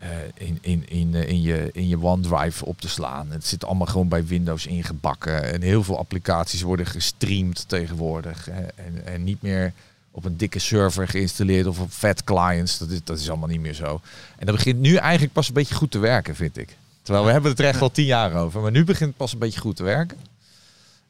eh, 0.00 0.18
in, 0.34 0.58
in, 0.60 0.88
in, 0.88 1.14
in, 1.14 1.42
je, 1.42 1.70
in 1.72 1.88
je 1.88 2.02
OneDrive 2.02 2.64
op 2.64 2.80
te 2.80 2.88
slaan. 2.88 3.30
Het 3.30 3.46
zit 3.46 3.64
allemaal 3.64 3.86
gewoon 3.86 4.08
bij 4.08 4.26
Windows 4.26 4.66
ingebakken. 4.66 5.52
En 5.52 5.62
heel 5.62 5.82
veel 5.82 5.98
applicaties 5.98 6.62
worden 6.62 6.86
gestreamd 6.86 7.68
tegenwoordig. 7.68 8.44
hè. 8.44 8.62
En, 8.62 9.06
en 9.06 9.24
niet 9.24 9.42
meer 9.42 9.72
op 10.10 10.24
een 10.24 10.36
dikke 10.36 10.58
server 10.58 11.08
geïnstalleerd 11.08 11.66
of 11.66 11.80
op 11.80 11.90
fat 11.90 12.24
clients. 12.24 12.78
Dat 12.78 12.90
is, 12.90 13.04
dat 13.04 13.18
is 13.18 13.28
allemaal 13.28 13.48
niet 13.48 13.60
meer 13.60 13.74
zo. 13.74 14.00
En 14.38 14.46
dat 14.46 14.54
begint 14.54 14.80
nu 14.80 14.94
eigenlijk 14.94 15.32
pas 15.32 15.48
een 15.48 15.54
beetje 15.54 15.74
goed 15.74 15.90
te 15.90 15.98
werken, 15.98 16.34
vind 16.36 16.56
ik. 16.56 16.76
Terwijl 17.02 17.26
we 17.26 17.32
hebben 17.32 17.50
het 17.50 17.60
er 17.60 17.66
echt 17.66 17.80
al 17.80 17.90
tien 17.90 18.04
jaar 18.04 18.34
over. 18.34 18.60
Maar 18.60 18.70
nu 18.70 18.84
begint 18.84 19.08
het 19.08 19.18
pas 19.18 19.32
een 19.32 19.38
beetje 19.38 19.60
goed 19.60 19.76
te 19.76 19.82
werken. 19.82 20.18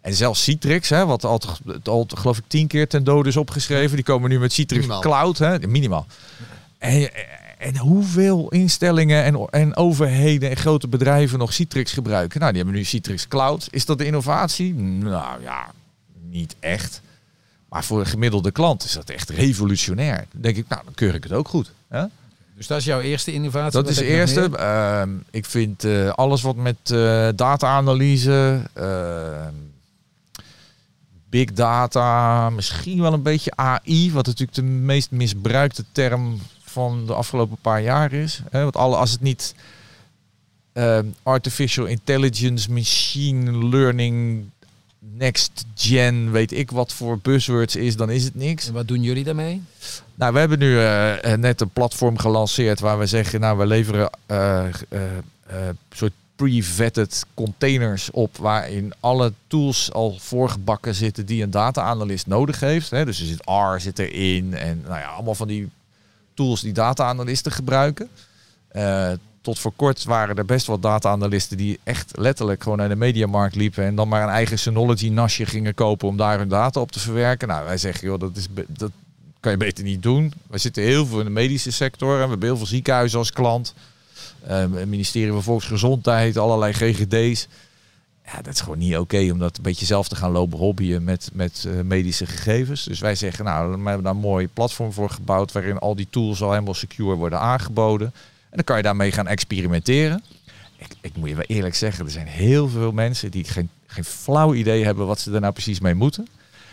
En 0.00 0.14
zelfs 0.14 0.42
Citrix, 0.42 0.88
hè, 0.88 1.06
wat 1.06 1.24
al, 1.24 1.40
al 1.84 2.06
geloof 2.14 2.38
ik 2.38 2.44
tien 2.46 2.66
keer 2.66 2.88
ten 2.88 3.04
dode 3.04 3.28
is 3.28 3.36
opgeschreven. 3.36 3.96
Die 3.96 4.04
komen 4.04 4.30
nu 4.30 4.38
met 4.38 4.52
Citrix 4.52 4.80
Minimaal. 4.80 5.00
Cloud. 5.00 5.38
Hè, 5.38 5.58
minimaal. 5.58 6.06
En, 6.78 7.10
en 7.58 7.76
hoeveel 7.76 8.48
instellingen 8.48 9.24
en, 9.24 9.46
en 9.50 9.76
overheden 9.76 10.50
en 10.50 10.56
grote 10.56 10.88
bedrijven 10.88 11.38
nog 11.38 11.52
Citrix 11.52 11.92
gebruiken? 11.92 12.40
Nou, 12.40 12.52
die 12.52 12.62
hebben 12.62 12.80
nu 12.80 12.86
Citrix 12.86 13.28
Cloud. 13.28 13.68
Is 13.70 13.84
dat 13.84 13.98
de 13.98 14.04
innovatie? 14.06 14.74
Nou 14.74 15.42
ja, 15.42 15.72
niet 16.28 16.56
echt. 16.60 17.00
Maar 17.68 17.84
voor 17.84 18.00
een 18.00 18.06
gemiddelde 18.06 18.50
klant 18.50 18.84
is 18.84 18.92
dat 18.92 19.10
echt 19.10 19.30
revolutionair. 19.30 20.26
Dan 20.32 20.42
denk 20.42 20.56
ik, 20.56 20.68
nou, 20.68 20.84
dan 20.84 20.94
keur 20.94 21.14
ik 21.14 21.22
het 21.22 21.32
ook 21.32 21.48
goed. 21.48 21.72
Hè? 21.88 22.04
Dus 22.60 22.68
dat 22.68 22.78
is 22.78 22.84
jouw 22.84 23.00
eerste 23.00 23.32
innovatie? 23.32 23.80
Dat 23.82 23.88
is 23.88 23.96
de 23.96 24.04
eerste. 24.04 24.50
Ehm, 24.56 25.10
ik 25.30 25.44
vind 25.44 25.84
eh, 25.84 26.08
alles 26.08 26.42
wat 26.42 26.56
met 26.56 26.76
eh, 26.84 27.28
data-analyse, 27.34 28.62
ehm, 28.72 29.54
big 31.30 31.52
data, 31.52 32.50
misschien 32.50 33.00
wel 33.00 33.12
een 33.12 33.22
beetje 33.22 33.56
AI, 33.56 34.12
wat 34.12 34.26
natuurlijk 34.26 34.54
de 34.54 34.62
meest 34.62 35.10
misbruikte 35.10 35.84
term 35.92 36.40
van 36.62 37.06
de 37.06 37.14
afgelopen 37.14 37.56
paar 37.60 37.82
jaar 37.82 38.12
is. 38.12 38.42
Hè? 38.50 38.62
Want 38.62 38.76
alle, 38.76 38.96
als 38.96 39.10
het 39.10 39.20
niet 39.20 39.54
ehm, 40.72 41.06
artificial 41.22 41.86
intelligence, 41.86 42.72
machine 42.72 43.66
learning, 43.66 44.44
next 44.98 45.64
gen, 45.74 46.30
weet 46.30 46.52
ik 46.52 46.70
wat 46.70 46.92
voor 46.92 47.18
buzzwords 47.18 47.76
is, 47.76 47.96
dan 47.96 48.10
is 48.10 48.24
het 48.24 48.34
niks. 48.34 48.66
En 48.66 48.72
wat 48.72 48.88
doen 48.88 49.02
jullie 49.02 49.24
daarmee? 49.24 49.62
Nou, 50.20 50.32
we 50.32 50.38
hebben 50.38 50.58
nu 50.58 50.78
eh, 50.78 51.32
eh, 51.32 51.38
net 51.38 51.60
een 51.60 51.70
platform 51.70 52.18
gelanceerd 52.18 52.80
waar 52.80 52.98
we 52.98 53.06
zeggen, 53.06 53.40
nou, 53.40 53.58
we 53.58 53.66
leveren 53.66 54.10
eh 54.26 54.64
soort 55.90 56.12
pre-vetted 56.36 57.24
containers 57.34 58.10
op 58.10 58.36
waarin 58.36 58.92
alle 59.00 59.32
tools 59.46 59.92
al 59.92 60.16
voorgebakken 60.18 60.94
zitten 60.94 61.26
die 61.26 61.42
een 61.42 61.50
data-analyst 61.50 62.26
nodig 62.26 62.60
heeft. 62.60 62.90
Hè. 62.90 63.04
Dus 63.04 63.20
er 63.20 63.26
zit 63.26 63.46
R 63.46 63.80
zit 63.80 63.98
erin 63.98 64.54
en 64.54 64.82
nou 64.86 64.98
ja, 64.98 65.08
allemaal 65.08 65.34
van 65.34 65.48
die 65.48 65.70
tools 66.34 66.60
die 66.60 66.72
data-analysten 66.72 67.52
gebruiken. 67.52 68.08
Tot 69.40 69.58
voor 69.58 69.72
kort 69.76 70.04
waren 70.04 70.36
er 70.36 70.44
best 70.44 70.66
wel 70.66 70.78
data-analysten 70.78 71.56
die 71.56 71.80
echt 71.82 72.12
letterlijk 72.18 72.62
gewoon 72.62 72.78
naar 72.78 72.88
de 72.88 72.96
mediamarkt 72.96 73.54
liepen 73.54 73.84
en 73.84 73.94
dan 73.94 74.08
maar 74.08 74.22
een 74.22 74.28
eigen 74.28 74.58
Synology-nasje 74.58 75.46
gingen 75.46 75.74
kopen 75.74 76.08
om 76.08 76.16
daar 76.16 76.38
hun 76.38 76.48
data 76.48 76.80
op 76.80 76.92
te 76.92 77.00
verwerken. 77.00 77.48
Nou, 77.48 77.64
wij 77.64 77.78
zeggen, 77.78 78.08
joh, 78.08 78.20
dat, 78.20 78.36
is 78.36 78.46
dat 78.68 78.90
kan 79.40 79.52
je 79.52 79.58
beter 79.58 79.84
niet 79.84 80.02
doen. 80.02 80.32
We 80.48 80.58
zitten 80.58 80.82
heel 80.82 81.06
veel 81.06 81.18
in 81.18 81.24
de 81.24 81.30
medische 81.30 81.72
sector 81.72 82.14
en 82.14 82.22
we 82.22 82.28
hebben 82.28 82.48
heel 82.48 82.56
veel 82.56 82.66
ziekenhuizen 82.66 83.18
als 83.18 83.32
klant. 83.32 83.74
Ehm, 84.46 84.72
het 84.72 84.88
ministerie 84.88 85.32
van 85.32 85.42
Volksgezondheid, 85.42 86.36
allerlei 86.36 86.72
GGD's. 86.72 87.48
Ja, 88.24 88.42
dat 88.42 88.54
is 88.54 88.60
gewoon 88.60 88.78
niet 88.78 88.96
oké 88.96 89.28
om 89.32 89.38
dat 89.38 89.56
een 89.56 89.62
beetje 89.62 89.86
zelf 89.86 90.08
te 90.08 90.16
gaan 90.16 90.30
lopen 90.30 90.58
hobbyen 90.58 91.04
met, 91.04 91.30
met 91.32 91.64
eh, 91.66 91.80
medische 91.80 92.26
gegevens. 92.26 92.84
Dus 92.84 93.00
wij 93.00 93.14
zeggen, 93.14 93.44
nou, 93.44 93.70
we 93.70 93.88
hebben 93.88 94.02
daar 94.02 94.14
een 94.14 94.20
mooi 94.20 94.48
platform 94.48 94.92
voor 94.92 95.10
gebouwd 95.10 95.52
waarin 95.52 95.78
al 95.78 95.94
die 95.94 96.06
tools 96.10 96.42
al 96.42 96.52
helemaal 96.52 96.74
secure 96.74 97.14
worden 97.14 97.40
aangeboden. 97.40 98.06
En 98.50 98.56
dan 98.56 98.64
kan 98.64 98.76
je 98.76 98.82
daarmee 98.82 99.12
gaan 99.12 99.26
experimenteren. 99.26 100.22
Ik, 100.76 100.94
ik 101.00 101.16
moet 101.16 101.28
je 101.28 101.34
wel 101.34 101.44
eerlijk 101.44 101.74
zeggen, 101.74 102.04
er 102.04 102.10
zijn 102.10 102.26
heel 102.26 102.68
veel 102.68 102.92
mensen 102.92 103.30
die 103.30 103.44
geen, 103.44 103.70
geen 103.86 104.04
flauw 104.04 104.54
idee 104.54 104.84
hebben 104.84 105.06
wat 105.06 105.20
ze 105.20 105.32
er 105.32 105.40
nou 105.40 105.52
precies 105.52 105.80
mee 105.80 105.94
moeten. 105.94 106.28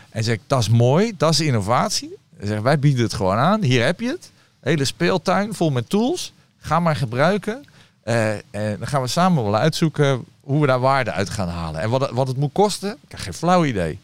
En 0.10 0.24
zeg 0.24 0.36
ik, 0.36 0.42
dat 0.48 0.60
is 0.60 0.70
mooi, 0.70 1.14
dat 1.18 1.32
is 1.32 1.40
innovatie. 1.40 2.18
Zeggen 2.42 2.64
wij 2.64 2.80
bieden 2.80 3.04
het 3.04 3.14
gewoon 3.14 3.38
aan, 3.38 3.62
hier 3.62 3.86
heb 3.86 4.00
je 4.00 4.08
het. 4.08 4.32
Hele 4.60 4.86
speeltuin 4.86 5.54
vol 5.54 5.70
met 5.70 5.90
tools. 5.90 6.34
Ga 6.58 6.80
maar 6.80 6.96
gebruiken. 6.96 7.66
Eh, 8.04 8.32
en 8.32 8.42
dan 8.78 8.88
gaan 8.88 9.02
we 9.02 9.08
samen 9.08 9.44
wel 9.44 9.56
uitzoeken 9.56 10.26
hoe 10.42 10.62
we 10.62 10.68
daar 10.68 10.80
waarde 10.80 11.12
uit 11.12 11.30
gaan 11.30 11.48
halen. 11.50 11.82
En 11.82 11.90
wat 11.90 12.02
het, 12.02 12.12
wat 12.12 12.28
het 12.28 12.38
moet 12.38 12.52
kosten, 12.54 12.92
ik 12.92 13.12
heb 13.12 13.20
geen 13.20 13.34
flauw 13.34 13.66
idee. 13.66 14.00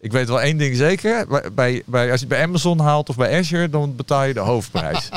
Ik 0.00 0.12
weet 0.12 0.28
wel 0.28 0.40
één 0.40 0.56
ding 0.56 0.76
zeker. 0.76 1.26
Bij, 1.54 1.82
bij, 1.86 2.10
als 2.10 2.20
je 2.20 2.26
het 2.26 2.28
bij 2.28 2.42
Amazon 2.42 2.80
haalt 2.80 3.08
of 3.08 3.16
bij 3.16 3.38
Azure, 3.38 3.70
dan 3.70 3.96
betaal 3.96 4.24
je 4.24 4.34
de 4.34 4.40
hoofdprijs. 4.40 5.08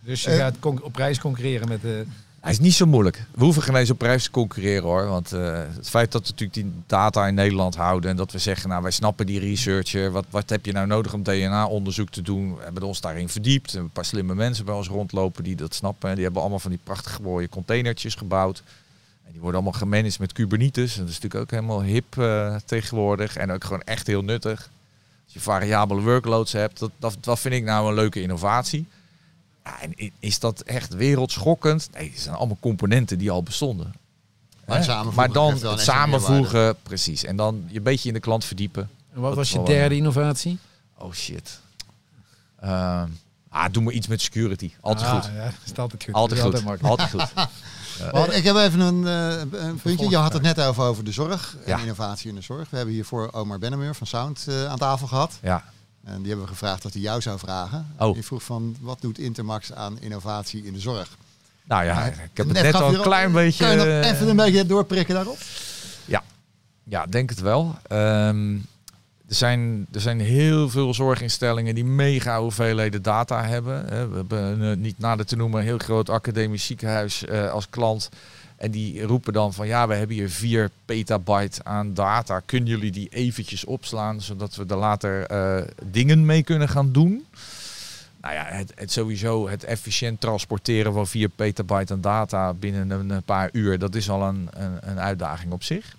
Dus 0.00 0.22
je 0.22 0.30
Eh. 0.30 0.36
gaat 0.36 0.54
op 0.62 0.92
prijs 0.92 1.18
concurreren 1.20 1.68
met 1.68 1.80
de... 1.82 2.04
Hij 2.48 2.56
is 2.56 2.62
niet 2.62 2.74
zo 2.74 2.86
moeilijk. 2.86 3.24
We 3.34 3.44
hoeven 3.44 3.62
geen 3.62 3.74
eens 3.74 3.90
op 3.90 3.98
prijs 3.98 4.24
te 4.24 4.30
concurreren 4.30 4.82
hoor. 4.82 5.06
Want 5.06 5.32
eh, 5.32 5.62
het 5.76 5.88
feit 5.88 6.12
dat 6.12 6.22
we 6.22 6.28
natuurlijk 6.30 6.52
die 6.52 6.72
data 6.86 7.26
in 7.26 7.34
Nederland 7.34 7.76
houden 7.76 8.10
en 8.10 8.16
dat 8.16 8.32
we 8.32 8.38
zeggen, 8.38 8.68
nou 8.68 8.82
wij 8.82 8.90
snappen 8.90 9.26
die 9.26 9.40
researcher. 9.40 10.10
Wat, 10.10 10.24
wat 10.30 10.50
heb 10.50 10.66
je 10.66 10.72
nou 10.72 10.86
nodig 10.86 11.14
om 11.14 11.22
DNA-onderzoek 11.22 12.10
te 12.10 12.22
doen? 12.22 12.56
We 12.56 12.62
hebben 12.62 12.82
ons 12.82 13.00
daarin 13.00 13.28
verdiept. 13.28 13.74
Een 13.74 13.90
paar 13.90 14.04
slimme 14.04 14.34
mensen 14.34 14.64
bij 14.64 14.74
ons 14.74 14.88
rondlopen 14.88 15.44
die 15.44 15.56
dat 15.56 15.74
snappen. 15.74 16.14
Die 16.14 16.24
hebben 16.24 16.40
allemaal 16.40 16.58
van 16.58 16.70
die 16.70 16.80
prachtige 16.84 17.22
mooie 17.22 17.48
containertjes 17.48 18.14
gebouwd. 18.14 18.62
En 19.24 19.32
die 19.32 19.40
worden 19.40 19.60
allemaal 19.60 19.80
gemanaged 19.80 20.18
met 20.18 20.32
Kubernetes. 20.32 20.94
En 20.96 21.00
dat 21.00 21.08
is 21.08 21.20
natuurlijk 21.20 21.42
ook 21.42 21.50
helemaal 21.50 21.82
hip 21.82 22.18
eh, 22.18 22.54
tegenwoordig. 22.64 23.36
En 23.36 23.50
ook 23.50 23.64
gewoon 23.64 23.82
echt 23.82 24.06
heel 24.06 24.22
nuttig. 24.22 24.70
Als 25.24 25.32
je 25.32 25.40
variabele 25.40 26.00
workloads 26.00 26.52
hebt, 26.52 26.78
dat, 26.78 26.90
dat, 26.98 27.16
dat 27.20 27.38
vind 27.38 27.54
ik 27.54 27.64
nou 27.64 27.88
een 27.88 27.94
leuke 27.94 28.22
innovatie. 28.22 28.86
Ja, 29.68 29.80
en 29.80 30.12
is 30.18 30.38
dat 30.38 30.60
echt 30.60 30.94
wereldschokkend? 30.94 31.88
Nee, 31.92 32.10
het 32.10 32.20
zijn 32.20 32.34
allemaal 32.34 32.56
componenten 32.60 33.18
die 33.18 33.30
al 33.30 33.42
bestonden. 33.42 33.94
Maar 34.66 35.04
maar 35.14 35.32
dan 35.32 35.58
het 35.66 35.80
samenvoegen, 35.80 36.76
precies. 36.82 37.24
En 37.24 37.36
dan 37.36 37.64
je 37.68 37.76
een 37.76 37.82
beetje 37.82 38.08
in 38.08 38.14
de 38.14 38.20
klant 38.20 38.44
verdiepen. 38.44 38.90
En 39.14 39.20
wat 39.20 39.28
Dat 39.28 39.34
was 39.38 39.50
je 39.50 39.56
wel 39.56 39.64
derde 39.64 39.96
innovatie? 39.96 40.58
Oh 40.98 41.12
shit. 41.12 41.60
Ehm, 42.60 43.08
ah, 43.48 43.72
doe 43.72 43.82
maar 43.82 43.92
iets 43.92 44.06
met 44.06 44.20
security. 44.20 44.72
Altijd 44.80 45.06
Ah, 45.08 45.14
goed. 45.14 45.30
Ja, 45.34 45.52
is 45.64 45.76
altijd 45.76 46.04
goed. 46.04 46.14
Altijd 46.14 46.40
goed. 46.40 46.82
Altijd 46.82 47.10
goed. 47.10 47.32
Ik 48.36 48.44
heb 48.44 48.56
even 48.56 48.80
een, 48.80 49.06
eh, 49.06 49.60
een 49.68 49.76
puntje. 49.82 50.08
Je 50.08 50.16
had 50.16 50.32
het 50.32 50.42
net 50.42 50.60
over, 50.60 50.82
over 50.84 51.04
de 51.04 51.12
zorg 51.12 51.56
en 51.64 51.70
Ja. 51.70 51.78
innovatie 51.78 52.28
in 52.28 52.34
de 52.34 52.40
zorg. 52.40 52.70
We 52.70 52.76
hebben 52.76 52.94
hiervoor 52.94 53.32
Omar 53.32 53.58
Bennemeur 53.58 53.94
van 53.94 54.06
Sound 54.06 54.44
eh, 54.48 54.66
aan 54.66 54.78
tafel 54.78 55.06
gehad. 55.06 55.38
Ja. 55.42 55.64
En 56.04 56.18
die 56.18 56.26
hebben 56.26 56.44
we 56.46 56.52
gevraagd 56.52 56.82
wat 56.82 56.92
hij 56.92 57.02
jou 57.02 57.20
zou 57.20 57.38
vragen. 57.38 57.94
Oh. 57.98 58.14
Die 58.14 58.24
vroeg 58.24 58.42
van, 58.42 58.76
wat 58.80 59.00
doet 59.00 59.18
Intermax 59.18 59.72
aan 59.72 60.00
innovatie 60.00 60.64
in 60.64 60.72
de 60.72 60.80
zorg? 60.80 61.16
Nou 61.64 61.84
ja, 61.84 62.04
ik 62.04 62.14
heb 62.34 62.48
het 62.48 62.62
Net 62.62 62.74
al 62.74 62.94
een 62.94 63.00
klein 63.00 63.32
beetje... 63.32 63.64
Kan 63.64 63.72
je 63.72 63.76
nog 63.76 63.86
eh, 63.86 64.10
even 64.10 64.28
een 64.28 64.36
beetje 64.36 64.66
doorprikken 64.66 65.14
daarop? 65.14 65.38
Ja, 66.88 67.06
denk 67.06 67.30
het 67.30 67.40
wel. 67.40 67.74
Ehm, 67.86 68.54
er, 69.28 69.34
zijn, 69.34 69.86
er 69.92 70.00
zijn 70.00 70.20
heel 70.20 70.68
veel 70.68 70.94
zorginstellingen 70.94 71.74
die 71.74 71.84
mega 71.84 72.40
hoeveelheden 72.40 73.02
data 73.02 73.44
hebben. 73.44 73.84
We 73.86 74.16
hebben 74.16 74.42
een, 74.42 74.72
eh, 74.72 74.76
niet 74.76 74.98
nader 74.98 75.26
te 75.26 75.36
noemen 75.36 75.60
een 75.60 75.66
heel 75.66 75.78
groot 75.78 76.10
academisch 76.10 76.66
ziekenhuis 76.66 77.24
eh, 77.24 77.50
als 77.50 77.70
klant. 77.70 78.08
En 78.58 78.70
die 78.70 79.02
roepen 79.02 79.32
dan 79.32 79.54
van 79.54 79.66
ja, 79.66 79.88
we 79.88 79.94
hebben 79.94 80.16
hier 80.16 80.30
4 80.30 80.70
petabyte 80.84 81.64
aan 81.64 81.94
data. 81.94 82.40
Kunnen 82.40 82.68
jullie 82.68 82.90
die 82.90 83.08
eventjes 83.08 83.64
opslaan, 83.64 84.20
zodat 84.20 84.54
we 84.54 84.64
er 84.68 84.76
later 84.76 85.26
eh, 85.26 85.62
dingen 85.84 86.26
mee 86.26 86.42
kunnen 86.42 86.68
gaan 86.68 86.92
doen? 86.92 87.26
Nou 88.20 88.34
ja, 88.34 88.44
het, 88.44 88.72
het 88.74 88.92
sowieso 88.92 89.48
het 89.48 89.64
efficiënt 89.64 90.20
transporteren 90.20 90.92
van 90.92 91.06
4 91.06 91.28
petabyte 91.28 91.92
aan 91.92 92.00
data 92.00 92.54
binnen 92.54 93.10
een, 93.10 93.22
paar 93.22 93.48
uur, 93.52 93.78
dat 93.78 93.94
is 93.94 94.10
al 94.10 94.22
een, 94.22 94.48
een, 94.50 94.78
een 94.80 94.98
uitdaging 94.98 95.52
op 95.52 95.62
zich. 95.62 95.96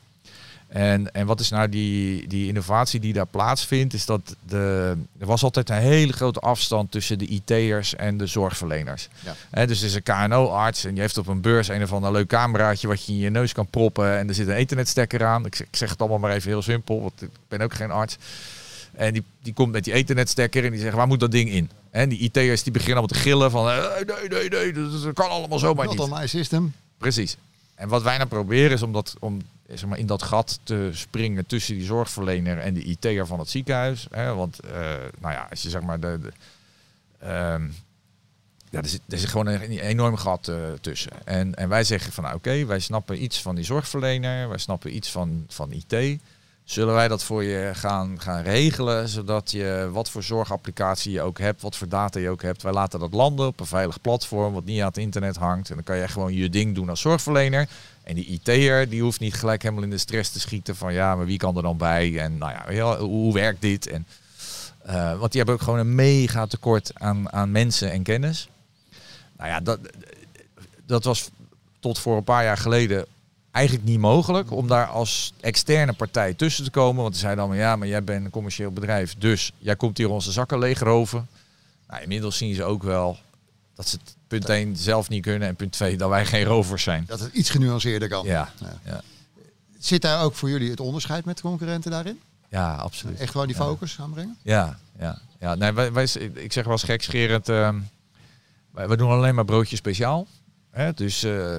En, 0.70 1.14
en 1.14 1.26
wat 1.26 1.40
is 1.40 1.50
nou 1.50 1.70
die, 1.70 2.28
die 2.28 2.48
innovatie 2.48 3.00
die 3.00 3.14
daar 3.14 3.26
plaatsvindt, 3.26 3.94
is 3.94 4.06
dat 4.06 4.36
de, 4.48 4.96
er 5.20 5.26
was 5.26 5.44
altijd 5.44 5.70
een 5.70 5.76
hele 5.76 6.14
grote 6.14 6.40
afstand 6.40 6.92
tussen 6.92 7.18
de 7.18 7.26
IT'ers 7.26 7.96
en 7.96 8.18
de 8.18 8.28
zorgverleners. 8.28 9.10
Ja. 9.20 9.36
Hè, 9.50 9.68
dus 9.68 9.80
er 9.80 9.86
is 9.86 9.94
een 9.94 10.04
KNO-arts 10.04 10.84
en 10.84 10.92
die 10.92 11.02
heeft 11.02 11.18
op 11.18 11.28
een 11.28 11.42
beurs 11.42 11.68
een 11.68 11.84
of 11.84 11.94
ander 11.94 12.12
leuk 12.12 12.28
cameraatje 12.28 12.88
wat 12.88 13.06
je 13.06 13.12
in 13.12 13.18
je 13.18 13.30
neus 13.30 13.54
kan 13.54 13.68
proppen 13.68 14.18
en 14.18 14.28
er 14.28 14.34
zit 14.34 14.48
een 14.48 14.54
ethernetstekker 14.54 15.26
aan. 15.26 15.46
Ik 15.46 15.56
zeg, 15.56 15.68
ik 15.68 15.76
zeg 15.76 15.90
het 15.90 16.00
allemaal 16.00 16.20
maar 16.20 16.32
even 16.32 16.50
heel 16.50 16.62
simpel, 16.62 17.02
want 17.02 17.22
ik 17.22 17.30
ben 17.48 17.62
ook 17.62 17.74
geen 17.74 17.92
arts. 17.92 18.18
En 18.92 19.14
die, 19.14 19.24
die 19.42 19.54
komt 19.54 19.72
met 19.72 19.84
die 19.84 19.94
ethernetstekker 19.94 20.66
en 20.66 20.72
die 20.72 20.82
zegt, 20.82 20.96
waar 20.96 21.08
moet 21.08 21.20
dat 21.20 21.32
ding 21.32 21.50
in? 21.50 21.70
En 21.92 22.10
die 22.10 22.20
IT'ers 22.20 22.64
die 22.64 22.74
beginnen 22.74 22.98
allemaal 22.98 23.18
te 23.18 23.24
gillen 23.24 23.52
van, 23.52 23.70
eh, 23.70 23.84
nee, 24.06 24.28
nee, 24.30 24.50
nee, 24.50 24.74
dat, 24.74 25.04
dat 25.04 25.14
kan 25.14 25.30
allemaal 25.30 25.60
zomaar 25.60 25.88
niet. 25.88 26.00
on 26.00 26.10
my 26.10 26.28
system. 26.28 26.74
Precies. 26.98 27.38
En 27.76 27.88
wat 27.88 28.04
wij 28.04 28.18
nou 28.18 28.30
proberen 28.30 28.72
is 28.72 28.82
om, 28.82 28.94
dat, 28.94 29.16
om 29.20 29.42
zeg 29.74 29.90
maar, 29.90 29.98
in 29.98 30.06
dat 30.06 30.24
gat 30.24 30.60
te 30.64 30.90
springen 30.94 31.46
tussen 31.46 31.76
die 31.76 31.86
zorgverlener 31.86 32.58
en 32.58 32.74
de 32.74 32.84
IT'er 32.84 33.28
van 33.28 33.40
het 33.40 33.50
ziekenhuis. 33.50 34.08
Hè? 34.12 34.34
Want 34.34 34.60
eh, 34.60 34.72
nou 35.20 35.34
ja, 35.34 35.48
als 35.50 35.62
je 35.62 35.70
zeg 35.70 35.82
maar 35.82 36.00
de. 36.00 36.20
ehm, 37.20 37.70
ja, 38.70 38.82
er, 38.82 38.88
zit, 38.88 39.02
zit 39.08 39.30
gewoon 39.30 39.48
een 39.48 39.80
enorm 39.80 40.16
gat 40.16 40.48
eh, 40.48 40.56
tussen. 40.82 41.12
En, 41.26 41.56
en 41.56 41.70
wij 41.70 41.84
zeggen 41.84 42.14
van 42.14 42.24
nou, 42.24 42.36
oké, 42.36 42.66
wij 42.66 42.80
snappen 42.80 43.24
iets 43.24 43.42
van 43.42 43.56
die 43.56 43.66
zorgverlener, 43.66 44.50
wij 44.50 44.58
snappen 44.58 44.96
iets 44.96 45.12
van, 45.12 45.46
van 45.48 45.72
IT. 45.72 46.20
Zullen 46.70 46.94
wij 46.94 47.08
dat 47.08 47.24
voor 47.24 47.44
je 47.44 47.72
gaan, 47.74 48.22
gaan 48.22 48.42
regelen, 48.42 49.10
zodat 49.10 49.52
je 49.52 49.90
wat 49.92 50.10
voor 50.10 50.24
zorgapplicatie 50.24 51.12
je 51.12 51.22
ook 51.22 51.40
hebt, 51.40 51.62
wat 51.62 51.76
voor 51.76 51.88
data 51.88 52.20
je 52.20 52.30
ook 52.30 52.42
hebt. 52.42 52.62
Wij 52.62 52.72
laten 52.72 53.00
dat 53.00 53.14
landen 53.14 53.48
op 53.48 53.60
een 53.60 53.66
veilig 53.66 54.02
platform, 54.02 54.54
wat 54.54 54.66
niet 54.66 54.80
aan 54.80 54.88
het 54.88 54.98
internet 54.98 55.36
hangt. 55.36 55.70
En 55.70 55.76
dan 55.76 55.84
kan 55.84 55.98
je 55.98 56.08
gewoon 56.08 56.34
je 56.34 56.50
ding 56.50 56.76
doen 56.76 56.90
als 56.90 57.02
zorgverlener. 57.02 57.68
En 58.04 58.16
die 58.16 58.26
IT'er, 58.26 58.90
die 58.90 59.02
hoeft 59.02 59.20
niet 59.20 59.34
gelijk 59.34 59.62
helemaal 59.62 59.84
in 59.84 59.90
de 59.90 59.98
stress 59.98 60.30
te 60.32 60.40
schieten 60.40 60.76
van 60.76 60.94
ja, 60.94 61.16
maar 61.16 61.26
wie 61.26 61.38
kan 61.38 61.56
er 61.56 61.62
dan 61.62 61.78
bij? 61.78 62.20
En 62.20 62.38
nou 62.38 62.74
ja, 62.74 62.98
hoe 62.98 63.34
werkt 63.34 63.62
dit? 63.62 63.88
En, 63.88 64.06
eh, 64.82 65.20
want 65.20 65.32
die 65.32 65.42
hebben 65.42 65.56
ook 65.56 65.62
gewoon 65.62 65.80
een 65.80 65.96
mega 65.96 66.46
tekort 66.46 66.92
aan, 66.94 67.32
aan 67.32 67.52
mensen 67.52 67.92
en 67.92 68.04
kennis. 68.04 68.50
Nou 69.38 69.50
ja, 69.50 69.60
dat, 69.60 69.80
dat 70.86 71.04
was 71.04 71.30
tot 71.80 72.00
voor 72.00 72.18
een 72.18 72.24
paar 72.24 72.44
jaar 72.44 72.58
geleden 72.58 73.06
eigenlijk 73.60 73.88
niet 73.88 74.00
mogelijk 74.00 74.52
om 74.52 74.68
daar 74.68 74.86
als 74.88 75.34
externe 75.40 75.94
partij 75.94 76.34
tussen 76.34 76.64
te 76.64 76.70
komen. 76.72 77.02
Want 77.04 77.14
ze 77.16 77.20
zeiden 77.22 77.44
allemaal, 77.44 77.62
ja, 77.62 77.76
maar 77.76 77.88
jij 77.88 78.04
bent 78.04 78.26
een 78.26 78.32
commercieel 78.32 78.72
bedrijf, 78.72 79.16
dus 79.18 79.52
jij 79.58 79.76
komt 79.76 79.98
hier 79.98 80.10
onze 80.10 80.32
zakken 80.32 80.60
leegroven. 80.60 81.28
Nou, 81.88 82.02
inmiddels 82.02 82.38
zien 82.38 82.56
ze 82.56 82.64
ook 82.64 82.84
wel 82.84 83.18
dat 83.76 83.88
ze 83.88 83.98
het 84.04 84.16
punt 84.28 84.50
1 84.50 84.76
zelf 84.78 85.10
niet 85.10 85.22
kunnen 85.22 85.48
en 85.48 85.56
punt 85.56 85.72
2 85.72 85.98
dat 85.98 86.10
wij 86.10 86.26
geen 86.26 86.44
rovers 86.44 86.84
zijn. 86.84 87.04
Dat 87.08 87.20
het 87.20 87.34
iets 87.34 87.50
genuanceerder 87.50 88.08
kan. 88.10 88.26
Ja, 88.26 88.50
Ja. 88.60 88.80
ja. 88.86 89.02
Zit 89.80 90.02
daar 90.02 90.24
ook 90.24 90.36
voor 90.36 90.50
jullie 90.50 90.70
het 90.70 90.80
onderscheid 90.80 91.26
met 91.26 91.42
concurrenten 91.42 91.92
daarin? 91.92 92.20
ja 92.50 92.76
absoluut. 92.76 93.20
Echt 93.20 93.32
gewoon 93.32 93.48
die 93.48 93.56
Ja. 93.56 93.62
focus 93.64 93.98
aanbrengen? 94.00 94.38
Ja, 94.44 94.80
ja, 95.00 95.20
ja. 95.40 95.56
Nee, 95.56 95.72
wij, 95.72 95.92
wij, 95.94 96.04
ik 96.34 96.54
zeg 96.54 96.64
wel 96.64 96.74
eens 96.74 96.84
gekscherend, 96.84 97.50
ehm 97.50 97.80
wij, 98.72 98.88
wij 98.88 98.98
doen 98.98 99.10
alleen 99.10 99.36
maar 99.36 99.46
broodjes 99.46 99.80
speciaal. 99.80 100.28
Hè? 100.72 100.94
Dus, 100.94 101.24
eh, 101.24 101.58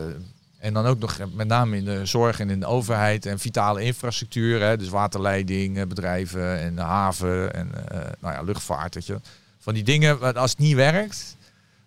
en 0.61 0.73
dan 0.73 0.87
ook 0.87 0.99
nog 0.99 1.19
met 1.33 1.47
name 1.47 1.77
in 1.77 1.85
de 1.85 2.07
zorg 2.07 2.41
en 2.41 2.51
in 2.51 2.61
de 2.61 2.67
overheid 2.67 3.27
en 3.27 3.39
vitale 3.39 3.83
infrastructuur. 3.83 4.61
Hè? 4.61 4.77
Dus 4.77 4.89
waterleiding, 4.89 5.79
eh, 5.79 5.87
bedrijven 5.87 6.59
en 6.59 6.79
haven 6.79 7.55
en 7.55 7.89
eh, 7.89 7.99
nou 8.21 8.35
ja, 8.35 8.43
luchtvaart. 8.43 9.07
Je. 9.07 9.21
Van 9.59 9.75
die 9.75 9.83
dingen, 9.83 10.35
als 10.37 10.51
het 10.51 10.61
niet 10.61 10.75
werkt, 10.75 11.37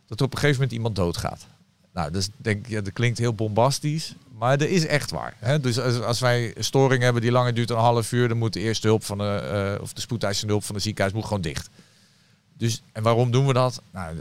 dat 0.07 0.19
er 0.19 0.25
op 0.25 0.33
een 0.33 0.39
gegeven 0.39 0.61
moment 0.61 0.77
iemand 0.77 0.95
doodgaat. 0.95 1.45
Nou, 1.93 2.11
dus 2.11 2.29
denk 2.37 2.67
ja, 2.67 2.81
dat 2.81 2.93
klinkt 2.93 3.17
heel 3.17 3.33
bombastisch, 3.33 4.15
maar 4.37 4.57
dat 4.57 4.67
is 4.67 4.85
echt 4.85 5.11
waar. 5.11 5.33
Hè? 5.39 5.59
Dus 5.59 5.79
als, 5.79 6.19
wij 6.19 6.57
een 6.57 6.63
storing 6.63 7.03
hebben 7.03 7.21
die 7.21 7.31
langer 7.31 7.53
duurt 7.53 7.67
dan 7.67 7.77
een 7.77 7.83
half 7.83 8.11
uur, 8.11 8.27
dan 8.27 8.37
moet 8.37 8.53
de 8.53 8.59
eerste 8.59 8.87
hulp 8.87 9.03
van 9.03 9.17
de, 9.17 9.77
of 9.81 9.93
de 9.93 10.01
spoedeisende 10.01 10.51
hulp 10.51 10.63
van 10.63 10.75
de 10.75 10.81
ziekenhuis 10.81 11.15
moet 11.15 11.25
gewoon 11.25 11.41
dicht. 11.41 11.69
Dus, 12.57 12.81
en 12.91 13.03
waarom 13.03 13.31
doen 13.31 13.47
we 13.47 13.53
dat? 13.53 13.81
Nou, 13.91 14.15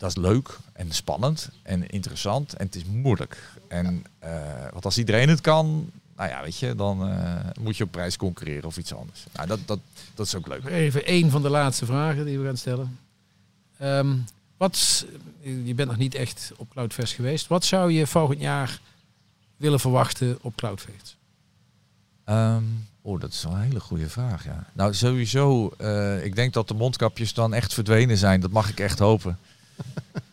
dat- 0.00 0.10
is 0.10 0.16
leuk 0.16 0.58
en 0.72 0.92
spannend 0.92 1.48
en 1.62 1.88
interessant 1.88 2.54
en 2.54 2.66
het 2.66 2.74
is 2.74 2.84
moeilijk. 2.84 3.52
En 3.68 4.04
eh, 4.18 4.30
want 4.72 4.84
als 4.84 4.98
iedereen 4.98 5.28
het 5.28 5.40
kan, 5.40 5.90
nou 6.16 6.30
ja, 6.30 6.42
weet 6.42 6.58
je, 6.58 6.74
dan 6.74 7.08
eh, 7.08 7.34
moet 7.60 7.76
je 7.76 7.84
op 7.84 7.90
prijs 7.90 8.16
concurreren 8.16 8.64
of 8.64 8.76
iets 8.76 8.94
anders. 8.94 9.24
Nou, 9.32 9.46
dat, 9.48 9.58
dat, 9.66 9.78
dat 10.14 10.26
is 10.26 10.34
ook 10.34 10.46
leuk. 10.46 10.64
Even 10.64 11.04
één 11.06 11.30
van 11.30 11.42
de 11.42 11.48
laatste 11.50 11.86
vragen 11.86 12.24
die 12.24 12.38
we 12.38 12.46
gaan 12.46 12.56
stellen. 12.56 12.98
Ehm, 13.78 14.16
wat, 14.56 15.06
je 15.64 15.74
bent 15.74 15.88
nog 15.88 15.98
niet 15.98 16.14
echt 16.14 16.52
op 16.56 16.70
Cloudfest 16.70 17.12
geweest. 17.14 17.46
Wat 17.46 17.64
zou 17.64 17.92
je 17.92 18.06
volgend 18.06 18.40
jaar 18.40 18.80
willen 19.56 19.80
verwachten 19.80 20.38
op 20.40 20.56
Cloudfest? 20.56 21.16
Ehm, 22.24 22.62
oh, 23.02 23.20
dat 23.20 23.32
is 23.32 23.42
wel 23.42 23.52
een 23.52 23.60
hele 23.60 23.80
goede 23.80 24.08
vraag, 24.08 24.44
ja. 24.44 24.64
Nou, 24.72 24.94
sowieso, 24.94 25.68
eh, 25.78 26.24
ik 26.24 26.34
denk 26.34 26.52
dat 26.52 26.68
de 26.68 26.74
mondkapjes 26.74 27.34
dan 27.34 27.54
echt 27.54 27.74
verdwenen 27.74 28.16
zijn. 28.16 28.40
Dat 28.40 28.50
mag 28.50 28.68
ik 28.68 28.80
echt 28.80 28.98
hopen. 28.98 29.38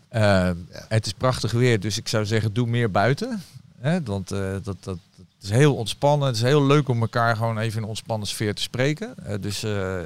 Ehm, 0.10 0.56
Het 0.70 1.06
is 1.06 1.14
prachtig 1.14 1.52
weer, 1.52 1.80
dus 1.80 1.98
ik 1.98 2.08
zou 2.08 2.26
zeggen, 2.26 2.54
doe 2.54 2.68
meer 2.68 2.92
buiten. 2.92 3.42
Hè? 3.80 4.04
Want 4.04 4.32
eh, 4.32 4.40
dat, 4.40 4.64
dat, 4.64 4.84
dat 4.84 4.98
is 5.42 5.50
heel 5.50 5.76
ontspannen. 5.76 6.28
Het 6.28 6.36
is 6.36 6.42
heel 6.42 6.66
leuk 6.66 6.88
om 6.88 7.02
elkaar 7.02 7.36
gewoon 7.36 7.58
even 7.58 7.78
in 7.78 7.84
een 7.84 7.90
ontspannen 7.90 8.28
sfeer 8.28 8.56
te 8.56 8.62
spreken. 8.62 9.16
Eh, 9.26 9.36
dus 9.42 9.64
eh, 9.64 10.00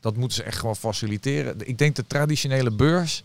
dat 0.00 0.16
moeten 0.16 0.36
ze 0.36 0.42
echt 0.42 0.58
gewoon 0.58 0.76
faciliteren. 0.76 1.68
Ik 1.68 1.78
denk 1.78 1.96
de 1.96 2.06
traditionele 2.06 2.70
beurs, 2.70 3.24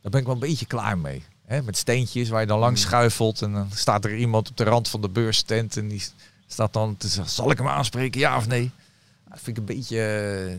daar 0.00 0.10
ben 0.10 0.20
ik 0.20 0.26
wel 0.26 0.34
een 0.34 0.40
beetje 0.40 0.66
klaar 0.66 0.98
mee. 0.98 1.22
Hè? 1.46 1.62
Met 1.62 1.76
steentjes 1.76 2.28
waar 2.28 2.40
je 2.40 2.46
dan 2.46 2.58
langs 2.58 2.80
schuifelt 2.80 3.42
en 3.42 3.52
dan 3.52 3.70
staat 3.74 4.04
er 4.04 4.16
iemand 4.16 4.50
op 4.50 4.56
de 4.56 4.64
rand 4.64 4.88
van 4.88 5.00
de 5.00 5.08
beurstent 5.08 5.76
en 5.76 5.88
die 5.88 6.02
staat 6.46 6.72
dan 6.72 6.96
te 6.96 7.08
zeggen, 7.08 7.32
zal 7.32 7.50
ik 7.50 7.58
hem 7.58 7.68
aanspreken, 7.68 8.20
ja 8.20 8.36
of 8.36 8.46
nee? 8.46 8.70
Dat 9.28 9.38
vind 9.42 9.56
ik 9.56 9.68
een 9.68 9.76
beetje... 9.76 10.58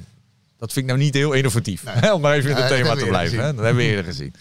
Dat 0.57 0.73
vind 0.73 0.85
ik 0.85 0.91
nou 0.91 1.03
niet 1.03 1.13
heel 1.13 1.31
innovatief. 1.33 1.83
Nee. 2.01 2.13
Om 2.13 2.21
maar 2.21 2.33
even 2.35 2.49
in 2.49 2.55
het 2.55 2.67
thema 2.67 2.95
te 2.95 3.05
blijven. 3.05 3.37
Hè? 3.39 3.53
Dat 3.53 3.65
hebben 3.65 3.83
we 3.83 3.89
eerder 3.89 4.03
gezien. 4.05 4.33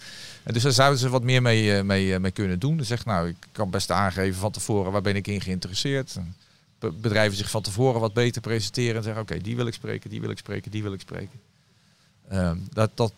En 0.43 0.53
dus 0.53 0.63
daar 0.63 0.71
zouden 0.71 0.99
ze 0.99 1.09
wat 1.09 1.23
meer 1.23 1.41
mee, 1.41 1.75
eh, 1.77 1.83
mee, 1.83 2.13
eh, 2.13 2.19
mee 2.19 2.31
kunnen 2.31 2.59
doen. 2.59 2.77
Dus 2.77 2.87
zeg 2.87 3.05
nou, 3.05 3.27
ik 3.27 3.35
kan 3.51 3.69
best 3.69 3.91
aangeven 3.91 4.39
van 4.39 4.51
tevoren 4.51 4.91
waar 4.91 5.01
ben 5.01 5.15
ik 5.15 5.27
in 5.27 5.41
geïnteresseerd. 5.41 6.15
En 6.15 6.35
be- 6.79 6.91
bedrijven 6.91 7.37
zich 7.37 7.49
van 7.49 7.61
tevoren 7.61 7.99
wat 8.01 8.13
beter 8.13 8.41
presenteren 8.41 8.95
en 8.95 9.03
zeggen, 9.03 9.21
oké, 9.21 9.37
die 9.41 9.55
wil 9.55 9.67
ik 9.67 9.73
spreken, 9.73 10.09
die 10.09 10.21
wil 10.21 10.29
ik 10.29 10.37
spreken, 10.37 10.71
die 10.71 10.83
wil 10.83 10.93
ik 10.93 10.99
spreken. 10.99 11.39
Ehm, 12.29 12.57
dat, 12.73 12.89
dat, 12.93 13.13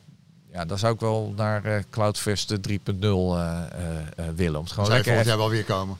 ja, 0.51 0.65
dan 0.65 0.77
zou 0.77 0.93
ik 0.93 0.99
wel 0.99 1.33
naar 1.35 1.65
eh 1.65 1.83
Cloudfest 1.89 2.53
3.0 2.61 3.37
eh, 3.37 3.63
eh, 3.71 3.97
eh, 4.15 4.25
willen. 4.35 4.59
Om 4.59 4.63
het 4.63 4.73
gewoon 4.73 4.85
Zou 4.85 4.85
je 4.85 4.91
lekker 4.91 5.03
volgend 5.03 5.27
jaar 5.27 5.37
wel 5.37 5.49
weer 5.49 5.63
komen? 5.63 5.97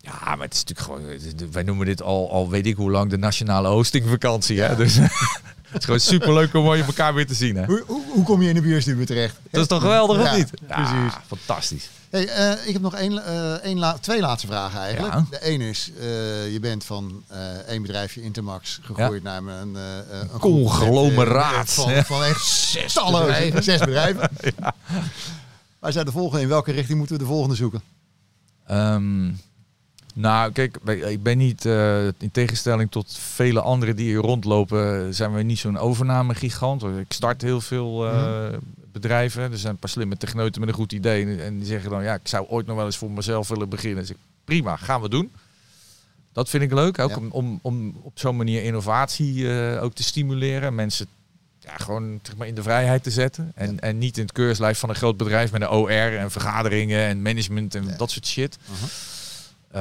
Ja, 0.00 0.34
maar 0.36 0.46
het 0.46 0.54
is 0.54 0.64
natuurlijk 0.64 1.20
gewoon. 1.38 1.50
Wij 1.52 1.62
noemen 1.62 1.86
dit 1.86 2.02
al, 2.02 2.30
al 2.30 2.50
weet 2.50 2.66
ik 2.66 2.76
hoe 2.76 2.90
lang 2.90 3.10
de 3.10 3.18
nationale 3.18 3.68
hostingvakantie. 3.68 4.60
Hè? 4.60 4.76
Dus 4.76 4.98
het 5.68 5.78
is 5.78 5.84
gewoon 5.84 6.00
superleuk 6.00 6.54
om 6.54 6.74
je 6.74 6.82
elkaar 6.82 7.14
weer 7.14 7.26
te 7.26 7.34
zien. 7.34 7.56
Hè? 7.56 7.64
Hoe, 7.64 7.82
hoe, 7.86 8.02
hoe 8.12 8.24
kom 8.24 8.42
je 8.42 8.48
in 8.48 8.54
de 8.54 8.60
bierstuur 8.60 9.06
terecht? 9.06 9.36
Dat 9.50 9.60
is 9.60 9.66
toch 9.66 9.80
geweldig 9.80 10.20
of 10.22 10.36
niet? 10.36 10.50
precies. 10.66 11.12
fantastisch. 11.26 11.88
Hey, 12.10 12.28
eh, 12.28 12.66
ik 12.66 12.72
heb 12.72 12.82
nog 12.82 12.94
één, 12.94 13.24
eh, 13.24 13.52
één 13.52 13.78
la- 13.78 13.98
twee 13.98 14.20
laatste 14.20 14.46
vragen 14.46 14.80
eigenlijk. 14.80 15.14
Ja. 15.14 15.26
De 15.30 15.42
ene 15.44 15.68
is, 15.68 15.90
eh, 15.98 16.52
je 16.52 16.58
bent 16.60 16.84
van 16.84 17.22
één 17.66 17.82
bedrijfje 17.82 18.22
Intermax 18.22 18.78
gegroeid 18.82 19.22
naar 19.22 19.42
een, 19.42 19.74
een 19.74 20.28
Conglomeraat. 20.38 21.70
Van, 21.70 22.04
van 22.04 22.24
echt 22.24 22.44
Zes 22.46 22.94
bedrijven. 22.94 23.62
zes 23.62 23.78
bedrijven. 23.78 24.30
Waar 25.78 25.92
zijn 25.92 26.04
de 26.04 26.12
volgende? 26.12 26.42
In 26.42 26.48
welke 26.48 26.72
richting 26.72 26.98
moeten 26.98 27.16
we 27.16 27.22
de 27.22 27.28
volgende 27.28 27.54
zoeken? 27.54 27.82
Ehm, 28.66 29.30
nou, 30.20 30.52
kijk, 30.52 30.76
ik 30.86 31.22
ben 31.22 31.38
niet, 31.38 31.64
eh, 31.64 32.04
in 32.06 32.30
tegenstelling 32.32 32.90
tot 32.90 33.18
vele 33.20 33.60
anderen 33.60 33.96
die 33.96 34.06
hier 34.06 34.20
rondlopen, 34.20 35.14
zijn 35.14 35.34
we 35.34 35.42
niet 35.42 35.58
zo'n 35.58 35.78
overname-gigant. 35.78 36.82
Ik 36.82 37.12
start 37.12 37.42
heel 37.42 37.60
veel 37.60 38.06
eh, 38.08 38.12
Mhm. 38.48 38.58
bedrijven. 38.92 39.42
Er 39.52 39.58
zijn 39.58 39.72
een 39.72 39.78
paar 39.78 39.90
slimme 39.90 40.16
techneuten 40.16 40.60
met 40.60 40.68
een 40.70 40.74
goed 40.74 40.92
idee. 40.92 41.36
En- 41.42 41.56
die 41.58 41.66
zeggen 41.66 41.90
dan, 41.90 42.02
ja, 42.02 42.14
ik 42.14 42.28
zou 42.28 42.46
ooit 42.48 42.66
nog 42.66 42.76
wel 42.76 42.84
eens 42.84 42.96
voor 42.96 43.10
mezelf 43.10 43.48
willen 43.48 43.68
beginnen. 43.68 43.98
Dus 44.00 44.10
ik, 44.10 44.16
prima, 44.44 44.76
gaan 44.76 45.00
we 45.00 45.08
doen. 45.08 45.30
Dat 46.32 46.48
vind 46.48 46.62
ik 46.62 46.72
leuk, 46.72 46.98
ook 46.98 47.10
Ja. 47.10 47.16
om, 47.16 47.28
om, 47.30 47.58
om 47.62 47.96
op 48.02 48.18
zo'n 48.18 48.36
manier 48.36 48.62
innovatie 48.62 49.50
eh, 49.60 49.82
ook 49.82 49.94
te 49.94 50.02
stimuleren. 50.02 50.74
Mensen 50.74 51.06
ja, 51.60 51.76
gewoon 51.76 52.18
zeg 52.22 52.36
maar, 52.36 52.46
in 52.46 52.54
de 52.54 52.62
vrijheid 52.62 53.02
te 53.02 53.10
zetten. 53.10 53.52
En, 53.54 53.80
en 53.80 53.98
niet 53.98 54.16
in 54.16 54.22
het 54.22 54.32
keurslijf 54.32 54.78
van 54.78 54.88
een 54.88 54.94
groot 54.94 55.16
bedrijf 55.16 55.52
met 55.52 55.60
een 55.62 55.68
OR 55.70 55.90
en 56.16 56.30
vergaderingen 56.30 57.00
en 57.06 57.22
management 57.22 57.74
en 57.74 57.94
dat 57.96 58.10
soort 58.10 58.26
shit. 58.26 58.58
Mhm. 58.64 58.84
Eh, 59.70 59.80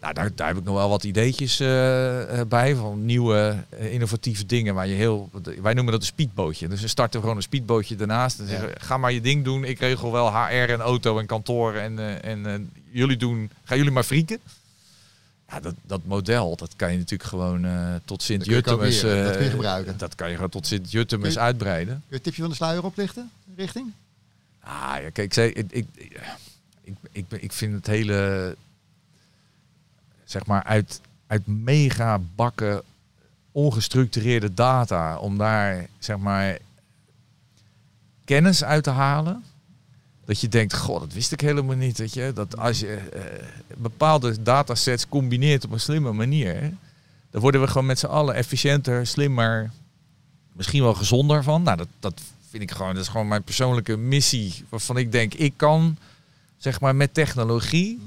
nou, 0.00 0.14
daar, 0.14 0.34
daar 0.34 0.48
heb 0.48 0.56
ik 0.56 0.64
nog 0.64 0.74
wel 0.74 0.88
wat 0.88 1.04
ideetjes 1.04 1.60
eh, 1.60 2.40
eh, 2.40 2.46
bij 2.46 2.74
van 2.74 3.04
nieuwe 3.04 3.56
innovatieve 3.78 4.46
dingen 4.46 4.74
waar 4.74 4.86
je 4.86 4.94
heel, 4.94 5.30
wij 5.62 5.74
noemen 5.74 5.92
dat 5.92 6.00
een 6.00 6.06
speedbootje. 6.06 6.68
Dus 6.68 6.80
we 6.80 6.88
starten 6.88 7.20
gewoon 7.20 7.36
een 7.36 7.42
speedbootje 7.42 7.96
daarnaast 7.96 8.38
en 8.38 8.44
Ja. 8.44 8.50
zeggen, 8.50 8.80
ga 8.80 8.96
maar 8.96 9.12
je 9.12 9.20
ding 9.20 9.44
doen. 9.44 9.64
Ik 9.64 9.78
regel 9.78 10.12
wel 10.12 10.32
HR 10.36 10.52
en 10.70 10.80
auto 10.80 11.18
en 11.18 11.26
kantoor 11.26 11.74
en, 11.74 12.22
en 12.22 12.70
jullie 12.90 13.16
doen, 13.16 13.50
gaan 13.64 13.76
jullie 13.76 13.92
maar 13.92 14.02
frieken. 14.02 14.38
Ja, 15.48 15.60
dat, 15.60 15.74
dat 15.86 16.00
model, 16.04 16.56
dat 16.56 16.72
kan 16.76 16.92
je 16.92 16.98
natuurlijk 16.98 17.28
gewoon 17.30 17.66
tot 18.04 18.22
Sint-Juttemus... 18.22 19.00
dat 19.00 19.36
kun 19.36 19.44
je 19.44 19.50
gebruiken. 19.50 19.94
Dat 19.98 20.14
kan 20.14 20.28
je 20.28 20.34
gewoon 20.34 20.50
tot 20.50 20.66
Sint-Juttemus 20.66 21.38
uitbreiden. 21.38 21.94
Kun 21.94 22.02
je 22.08 22.14
een 22.16 22.22
tipje 22.22 22.40
van 22.40 22.50
de 22.50 22.56
sluier 22.56 22.84
oplichten? 22.84 23.30
Richting? 23.56 23.92
Ah, 24.60 24.94
ja, 25.02 25.10
kijk, 25.10 25.18
ik, 25.18 25.34
zei, 25.34 25.50
ik, 25.50 25.66
ik, 25.70 25.86
ik, 26.84 26.94
ik, 27.12 27.28
ben- 27.28 27.42
ik 27.42 27.52
vind 27.52 27.74
het 27.74 27.86
hele, 27.86 28.56
zeg 30.32 30.46
maar, 30.46 30.62
uit, 30.62 31.00
uit 31.26 31.46
mega 31.46 32.20
bakken 32.34 32.82
ongestructureerde 33.52 34.54
data, 34.54 35.18
om 35.18 35.38
daar, 35.38 35.86
zeg 35.98 36.18
maar, 36.18 36.58
kennis 38.24 38.64
uit 38.64 38.84
te 38.84 38.90
halen. 38.90 39.44
Dat 40.24 40.40
je 40.40 40.48
denkt, 40.48 40.76
god, 40.76 41.00
dat 41.00 41.12
wist 41.12 41.32
ik 41.32 41.40
helemaal 41.40 41.76
niet. 41.76 41.98
Weet 41.98 42.14
je? 42.14 42.32
Dat 42.34 42.56
als 42.56 42.80
je 42.80 42.96
eh, 42.96 43.22
bepaalde 43.76 44.42
datasets 44.42 45.08
combineert 45.08 45.64
op 45.64 45.72
een 45.72 45.80
slimme 45.80 46.12
manier, 46.12 46.72
dan 47.30 47.40
worden 47.40 47.60
we 47.60 47.66
gewoon 47.66 47.86
met 47.86 47.98
z'n 47.98 48.06
allen 48.06 48.34
efficiënter, 48.34 49.06
slimmer, 49.06 49.70
misschien 50.52 50.82
wel 50.82 50.94
gezonder 50.94 51.42
van. 51.42 51.62
Nou, 51.62 51.76
dat, 51.76 51.88
dat 51.98 52.20
vind 52.50 52.62
ik 52.62 52.70
gewoon, 52.70 52.94
dat 52.94 53.02
is 53.02 53.08
gewoon 53.08 53.28
mijn 53.28 53.42
persoonlijke 53.42 53.96
missie. 53.96 54.64
Waarvan 54.68 54.96
ik 54.96 55.12
denk, 55.12 55.34
ik 55.34 55.52
kan, 55.56 55.96
zeg 56.56 56.80
maar, 56.80 56.96
met 56.96 57.14
technologie 57.14 58.00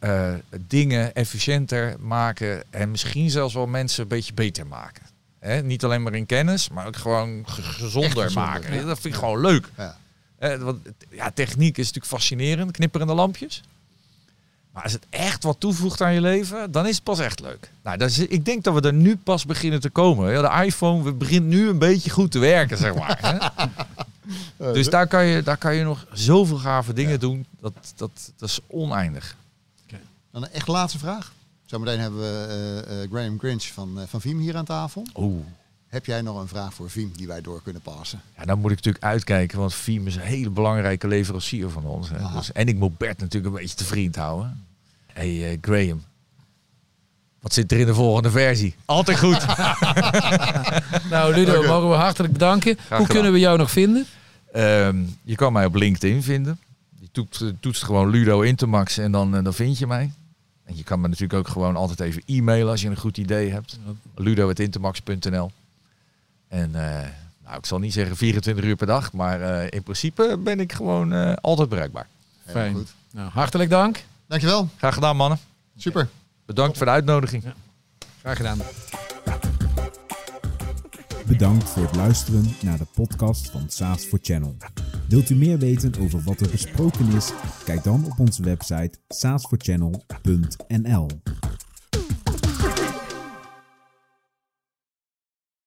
eh, 0.00 0.32
dingen 0.66 1.14
efficiënter 1.14 1.96
maken. 2.00 2.62
En 2.70 2.90
misschien 2.90 3.30
zelfs 3.30 3.54
wel 3.54 3.66
mensen 3.66 4.02
een 4.02 4.08
beetje 4.08 4.32
beter 4.34 4.66
maken. 4.66 5.02
Hè? 5.38 5.62
Niet 5.62 5.84
alleen 5.84 6.02
maar 6.02 6.14
in 6.14 6.26
kennis, 6.26 6.68
maar 6.68 6.86
ook 6.86 6.96
gewoon 6.96 7.42
ge- 7.46 7.62
gezonder, 7.62 8.32
maken. 8.32 8.74
ja. 8.74 8.82
Dat 8.84 9.00
vind 9.00 9.14
ik 9.14 9.20
gewoon 9.20 9.40
leuk. 9.40 9.68
Ja. 9.76 9.96
Eh, 10.38 10.56
want 10.56 10.78
ja, 11.10 11.30
techniek 11.30 11.78
is 11.78 11.86
natuurlijk 11.86 12.12
fascinerend, 12.12 12.70
knipperende 12.70 13.14
lampjes. 13.14 13.62
Maar 14.72 14.82
als 14.82 14.92
het 14.92 15.06
echt 15.10 15.42
wat 15.42 15.60
toevoegt 15.60 16.00
aan 16.00 16.14
je 16.14 16.20
leven, 16.20 16.72
dan 16.72 16.86
is 16.86 16.94
het 16.94 17.04
pas 17.04 17.18
echt 17.18 17.40
leuk. 17.40 17.70
Nou, 17.82 17.96
dat 17.96 18.10
is, 18.10 18.18
ik 18.18 18.44
denk 18.44 18.64
dat 18.64 18.74
we 18.74 18.80
er 18.80 18.92
nu 18.94 19.16
pas 19.16 19.46
beginnen 19.46 19.80
te 19.80 19.90
komen. 19.90 20.32
Ja, 20.32 20.58
de 20.58 20.64
iPhone 20.66 21.02
we 21.02 21.12
begint 21.12 21.46
nu 21.46 21.68
een 21.68 21.78
beetje 21.78 22.10
goed 22.10 22.30
te 22.30 22.38
werken, 22.38 22.76
zeg 22.78 22.94
maar. 22.94 23.18
hè. 23.20 23.38
Dus 24.72 24.88
daar 24.90 25.06
kan, 25.06 25.24
je, 25.24 25.42
daar 25.42 25.56
kan 25.56 25.74
je 25.74 25.84
nog 25.84 26.06
zoveel 26.12 26.56
gave 26.56 26.92
dingen 26.92 27.20
doen. 27.20 27.46
Dat, 27.60 27.72
dat, 27.96 28.10
dat 28.36 28.48
is 28.48 28.60
oneindig. 28.66 29.36
Dan 30.32 30.42
een 30.42 30.50
echt 30.50 30.68
laatste 30.68 30.98
vraag. 30.98 31.32
Zometeen 31.66 31.98
hebben 32.00 32.20
we 32.20 32.46
eh, 32.86 33.02
eh, 33.02 33.10
Graham 33.10 33.38
Grinch 33.38 33.64
van, 33.64 34.00
eh, 34.00 34.06
van 34.08 34.20
Viem 34.20 34.38
hier 34.38 34.56
aan 34.56 34.64
tafel. 34.64 35.06
Oeh. 35.16 35.44
Heb 35.90 36.06
jij 36.06 36.22
nog 36.22 36.40
een 36.40 36.48
vraag 36.48 36.74
voor 36.74 36.90
Viem 36.90 37.12
die 37.16 37.26
wij 37.26 37.40
door 37.40 37.62
kunnen 37.62 37.82
passen? 37.82 38.20
Ja, 38.36 38.44
dan 38.44 38.58
moet 38.58 38.70
ik 38.70 38.76
natuurlijk 38.76 39.04
uitkijken, 39.04 39.58
want 39.58 39.74
Veeam 39.74 40.06
is 40.06 40.14
een 40.16 40.22
hele 40.22 40.50
belangrijke 40.50 41.08
leverancier 41.08 41.70
van 41.70 41.84
ons. 41.84 42.08
Hè. 42.08 42.16
Dus, 42.36 42.52
en 42.52 42.68
ik 42.68 42.76
moet 42.76 42.98
Bert 42.98 43.18
natuurlijk 43.18 43.54
een 43.54 43.60
beetje 43.60 43.76
te 43.76 43.84
vriend 43.84 44.16
houden. 44.16 44.66
hey, 45.12 45.50
eh, 45.50 45.58
Graham, 45.60 46.02
wat 47.40 47.52
zit 47.52 47.72
er 47.72 47.78
in 47.78 47.86
de 47.86 47.94
volgende 47.94 48.30
versie? 48.30 48.74
Altijd 48.84 49.18
goed. 49.18 49.46
Nou, 51.10 51.34
Ludo, 51.34 51.62
mogen 51.62 51.88
we 51.88 51.94
hartelijk 51.94 52.32
bedanken. 52.32 52.74
Hoe 52.76 52.84
gedaan. 52.88 53.06
kunnen 53.06 53.32
we 53.32 53.38
jou 53.38 53.58
nog 53.58 53.70
vinden? 53.70 54.06
Ehm, 54.52 55.02
je 55.22 55.34
kan 55.34 55.52
mij 55.52 55.64
op 55.64 55.74
LinkedIn 55.74 56.22
vinden. 56.22 56.58
Je 57.00 57.08
toetst, 57.12 57.44
toetst 57.60 57.82
gewoon 57.82 58.10
Ludo 58.10 58.40
Intermax 58.40 58.98
en 58.98 59.12
dan, 59.12 59.30
dan 59.44 59.54
vind 59.54 59.78
je 59.78 59.86
mij. 59.86 60.10
En 60.70 60.76
je 60.76 60.84
kan 60.84 61.00
me 61.00 61.08
natuurlijk 61.08 61.38
ook 61.38 61.48
gewoon 61.48 61.76
altijd 61.76 62.00
even 62.00 62.22
e-mailen 62.26 62.70
als 62.70 62.82
je 62.82 62.88
een 62.88 62.96
goed 62.96 63.18
idee 63.18 63.50
hebt. 63.50 63.78
ludo.intermax.nl 64.14 65.50
En 66.48 66.74
eh, 66.74 67.08
nou, 67.44 67.58
ik 67.58 67.66
zal 67.66 67.78
niet 67.78 67.92
zeggen 67.92 68.16
24 68.16 68.64
uur 68.64 68.76
per 68.76 68.86
dag, 68.86 69.12
maar 69.12 69.40
eh, 69.40 69.66
in 69.70 69.82
principe 69.82 70.38
ben 70.38 70.60
ik 70.60 70.72
gewoon 70.72 71.12
eh, 71.12 71.32
altijd 71.40 71.68
bereikbaar. 71.68 72.06
Fijn. 72.46 72.74
goed. 72.74 72.94
Nou, 73.12 73.30
hartelijk 73.30 73.70
dank. 73.70 74.04
Dankjewel. 74.26 74.68
Graag 74.76 74.94
gedaan, 74.94 75.16
mannen. 75.16 75.38
Super. 75.76 76.08
Bedankt 76.46 76.76
voor 76.76 76.86
de 76.86 76.92
uitnodiging. 76.92 77.44
Graag 78.20 78.36
gedaan. 78.36 78.58
Bedankt 81.30 81.70
voor 81.70 81.82
het 81.82 81.96
luisteren 81.96 82.44
naar 82.62 82.78
de 82.78 82.86
podcast 82.94 83.50
van 83.50 83.64
SaaS 83.68 84.04
for 84.04 84.18
Channel. 84.22 84.56
Wilt 85.08 85.30
u 85.30 85.34
meer 85.34 85.58
weten 85.58 85.94
over 86.00 86.22
wat 86.22 86.40
er 86.40 86.50
besproken 86.50 87.12
is? 87.12 87.32
Kijk 87.64 87.84
dan 87.84 88.04
op 88.04 88.18
onze 88.18 88.42
website 88.42 88.98
saasforchannel.nl. 89.08 91.06